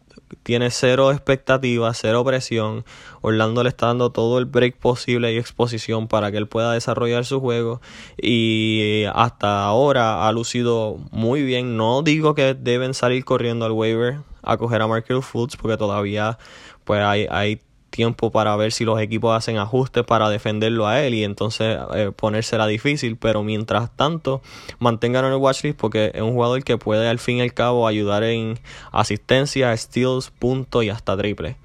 tiene 0.42 0.70
cero 0.70 1.10
expectativas, 1.10 1.98
cero 2.00 2.24
presión. 2.24 2.84
Orlando 3.20 3.62
le 3.62 3.68
está 3.68 3.86
dando 3.86 4.10
todo 4.10 4.38
el 4.38 4.44
break 4.44 4.76
posible 4.76 5.32
y 5.32 5.36
exposición 5.36 6.08
para 6.08 6.30
que 6.30 6.38
él 6.38 6.46
pueda 6.46 6.72
desarrollar 6.72 7.24
su 7.24 7.40
juego. 7.40 7.80
Y 8.16 9.04
hasta 9.12 9.64
ahora 9.64 10.26
ha 10.26 10.32
lucido 10.32 10.98
muy 11.10 11.42
bien. 11.42 11.76
No 11.76 12.02
digo 12.02 12.34
que 12.34 12.54
deben 12.54 12.94
salir 12.94 13.24
corriendo 13.24 13.66
al 13.66 13.72
waiver 13.72 14.29
a 14.42 14.56
coger 14.56 14.82
a 14.82 14.86
Markel 14.86 15.22
Fultz 15.22 15.56
porque 15.56 15.76
todavía 15.76 16.38
pues 16.84 17.00
hay, 17.02 17.26
hay 17.30 17.60
tiempo 17.90 18.30
para 18.30 18.56
ver 18.56 18.72
si 18.72 18.84
los 18.84 19.00
equipos 19.00 19.36
hacen 19.36 19.58
ajustes 19.58 20.04
para 20.04 20.30
defenderlo 20.30 20.86
a 20.86 21.02
él 21.02 21.14
y 21.14 21.24
entonces 21.24 21.76
eh, 21.94 22.12
ponérsela 22.14 22.66
difícil, 22.66 23.16
pero 23.16 23.42
mientras 23.42 23.94
tanto 23.94 24.40
manténganlo 24.78 25.28
en 25.28 25.34
el 25.34 25.40
watchlist 25.40 25.78
porque 25.78 26.12
es 26.14 26.22
un 26.22 26.32
jugador 26.32 26.62
que 26.64 26.78
puede 26.78 27.08
al 27.08 27.18
fin 27.18 27.38
y 27.38 27.40
al 27.42 27.52
cabo 27.52 27.86
ayudar 27.86 28.22
en 28.22 28.58
asistencia, 28.92 29.76
steals, 29.76 30.30
puntos 30.30 30.84
y 30.84 30.90
hasta 30.90 31.16
triple. 31.16 31.56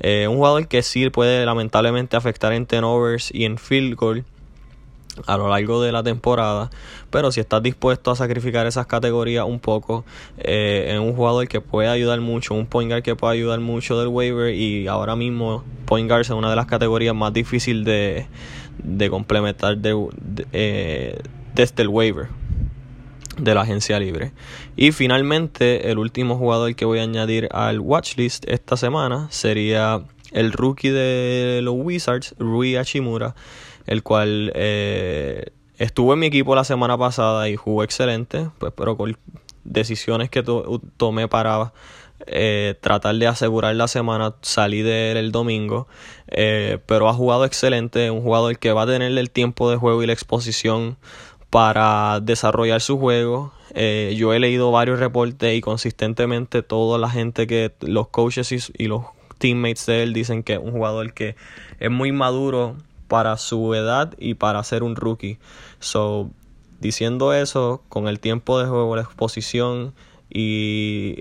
Eh, 0.00 0.26
un 0.28 0.36
jugador 0.36 0.66
que 0.66 0.82
sí 0.82 1.10
puede 1.10 1.44
lamentablemente 1.44 2.16
afectar 2.16 2.52
en 2.52 2.66
turnovers 2.66 3.30
y 3.32 3.44
en 3.44 3.58
field 3.58 3.94
goal 3.96 4.24
a 5.26 5.36
lo 5.36 5.48
largo 5.48 5.82
de 5.82 5.92
la 5.92 6.02
temporada. 6.02 6.70
Pero 7.10 7.32
si 7.32 7.40
estás 7.40 7.62
dispuesto 7.62 8.10
a 8.10 8.16
sacrificar 8.16 8.66
esas 8.66 8.86
categorías 8.86 9.44
un 9.46 9.60
poco, 9.60 10.04
eh, 10.38 10.86
en 10.88 11.00
un 11.00 11.14
jugador 11.14 11.48
que 11.48 11.60
puede 11.60 11.88
ayudar 11.88 12.20
mucho, 12.20 12.54
un 12.54 12.66
point 12.66 12.90
guard 12.90 13.02
que 13.02 13.16
puede 13.16 13.34
ayudar 13.34 13.60
mucho 13.60 13.98
del 13.98 14.08
waiver 14.08 14.54
y 14.54 14.86
ahora 14.86 15.16
mismo 15.16 15.64
point 15.86 16.08
guard 16.08 16.22
es 16.22 16.30
una 16.30 16.50
de 16.50 16.56
las 16.56 16.66
categorías 16.66 17.14
más 17.14 17.32
difíciles 17.32 17.84
de, 17.84 18.26
de 18.82 19.10
complementar 19.10 19.78
eh, 20.52 21.18
desde 21.54 21.82
el 21.82 21.88
waiver 21.88 22.28
de 23.38 23.54
la 23.54 23.62
agencia 23.62 23.98
libre. 23.98 24.32
Y 24.76 24.92
finalmente, 24.92 25.90
el 25.90 25.98
último 25.98 26.36
jugador 26.36 26.74
que 26.74 26.84
voy 26.84 26.98
a 26.98 27.02
añadir 27.02 27.48
al 27.52 27.80
watchlist 27.80 28.46
esta 28.48 28.76
semana 28.76 29.28
sería 29.30 30.02
el 30.32 30.52
rookie 30.52 30.90
de 30.90 31.60
los 31.62 31.74
Wizards, 31.76 32.34
Rui 32.38 32.76
Hachimura 32.76 33.34
el 33.86 34.02
cual 34.02 34.52
eh, 34.54 35.46
estuvo 35.78 36.12
en 36.12 36.20
mi 36.20 36.26
equipo 36.26 36.54
la 36.54 36.64
semana 36.64 36.96
pasada 36.98 37.48
y 37.48 37.56
jugó 37.56 37.82
excelente, 37.82 38.48
pues 38.58 38.72
pero 38.76 38.96
con 38.96 39.16
decisiones 39.64 40.30
que 40.30 40.44
tomé 40.96 41.28
para 41.28 41.72
eh, 42.26 42.76
tratar 42.80 43.16
de 43.16 43.26
asegurar 43.26 43.74
la 43.74 43.88
semana, 43.88 44.34
salí 44.42 44.82
de 44.82 45.10
él 45.10 45.16
el 45.16 45.32
domingo, 45.32 45.88
eh, 46.28 46.78
pero 46.86 47.08
ha 47.08 47.14
jugado 47.14 47.44
excelente, 47.44 48.10
un 48.10 48.22
jugador 48.22 48.58
que 48.58 48.72
va 48.72 48.82
a 48.82 48.86
tener 48.86 49.16
el 49.16 49.30
tiempo 49.30 49.70
de 49.70 49.76
juego 49.76 50.02
y 50.02 50.06
la 50.06 50.12
exposición 50.12 50.96
para 51.50 52.20
desarrollar 52.20 52.80
su 52.80 52.98
juego. 52.98 53.52
Eh, 53.74 54.14
yo 54.16 54.32
he 54.32 54.38
leído 54.38 54.70
varios 54.70 55.00
reportes 55.00 55.54
y 55.56 55.60
consistentemente 55.60 56.62
toda 56.62 56.98
la 56.98 57.10
gente 57.10 57.46
que 57.46 57.72
los 57.80 58.08
coaches 58.08 58.52
y, 58.52 58.58
y 58.78 58.86
los 58.86 59.04
teammates 59.38 59.86
de 59.86 60.02
él 60.04 60.12
dicen 60.12 60.42
que 60.42 60.54
es 60.54 60.58
un 60.60 60.72
jugador 60.72 61.14
que 61.14 61.34
es 61.80 61.90
muy 61.90 62.12
maduro 62.12 62.76
para 63.12 63.36
su 63.36 63.74
edad 63.74 64.14
y 64.16 64.32
para 64.32 64.64
ser 64.64 64.82
un 64.82 64.96
rookie. 64.96 65.38
So, 65.80 66.30
diciendo 66.80 67.34
eso, 67.34 67.82
con 67.90 68.08
el 68.08 68.18
tiempo 68.20 68.58
de 68.58 68.64
juego, 68.64 68.96
la 68.96 69.02
exposición 69.02 69.92
y 70.30 71.18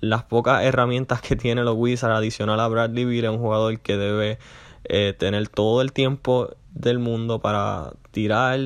las 0.00 0.24
pocas 0.24 0.64
herramientas 0.64 1.20
que 1.20 1.36
tiene 1.36 1.62
los 1.62 1.76
Wizards 1.76 2.16
adicional 2.16 2.58
a 2.58 2.66
Bradley 2.66 3.04
Beal 3.04 3.26
es 3.26 3.30
un 3.30 3.38
jugador 3.38 3.78
que 3.78 3.96
debe 3.96 4.40
eh, 4.82 5.14
tener 5.16 5.46
todo 5.46 5.80
el 5.80 5.92
tiempo 5.92 6.50
del 6.74 6.98
mundo 6.98 7.38
para 7.38 7.92
tirar 8.10 8.58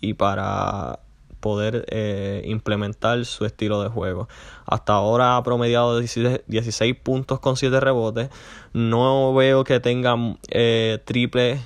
y 0.00 0.14
para 0.14 0.98
poder 1.38 1.84
eh, 1.90 2.42
implementar 2.44 3.24
su 3.24 3.44
estilo 3.44 3.84
de 3.84 3.88
juego. 3.88 4.28
Hasta 4.66 4.94
ahora 4.94 5.36
ha 5.36 5.42
promediado 5.44 6.00
16, 6.00 6.96
puntos 7.04 7.38
con 7.38 7.56
7 7.56 7.78
rebotes. 7.78 8.30
No 8.72 9.32
veo 9.32 9.62
que 9.62 9.78
tenga 9.78 10.16
eh, 10.48 10.98
triple 11.04 11.60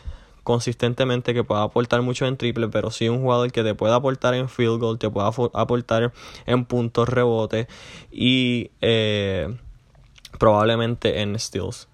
consistentemente 0.45 1.35
que 1.35 1.43
pueda 1.43 1.63
aportar 1.63 2.03
mucho 2.03 2.27
en 2.27 2.37
triple, 2.37 2.69
pero 2.69 2.91
sí 2.91 3.09
un 3.09 3.23
jugador 3.23 3.51
que 3.51 3.65
te 3.65 3.75
pueda 3.75 3.97
aportar 3.97 4.35
en 4.35 4.49
field 4.49 4.79
goal, 4.79 4.99
te 4.99 5.11
pueda 5.11 5.27
aportar 5.27 6.13
en 6.47 6.65
puntos 6.67 7.09
rebote 7.09 7.67
y 8.13 8.71
eh, 8.81 9.57
probablemente 10.39 11.21
en 11.23 11.39
steals. 11.39 11.89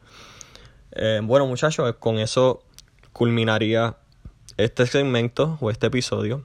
Eh, 0.92 1.20
bueno 1.22 1.46
muchachos, 1.46 1.94
con 1.98 2.18
eso 2.18 2.62
culminaría 3.12 3.96
este 4.56 4.86
segmento 4.86 5.56
o 5.60 5.70
este 5.70 5.86
episodio. 5.86 6.42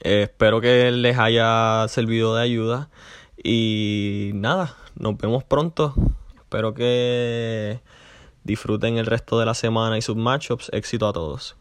Eh, 0.00 0.24
espero 0.24 0.60
que 0.60 0.90
les 0.90 1.16
haya 1.18 1.86
servido 1.88 2.34
de 2.34 2.42
ayuda 2.42 2.90
y 3.42 4.32
nada, 4.34 4.76
nos 4.96 5.16
vemos 5.16 5.44
pronto. 5.44 5.94
Espero 6.36 6.74
que 6.74 7.80
Disfruten 8.48 8.96
el 8.96 9.04
resto 9.04 9.38
de 9.38 9.44
la 9.44 9.52
semana 9.52 9.98
y 9.98 10.00
sus 10.00 10.16
matchups. 10.16 10.70
Éxito 10.72 11.06
a 11.06 11.12
todos. 11.12 11.57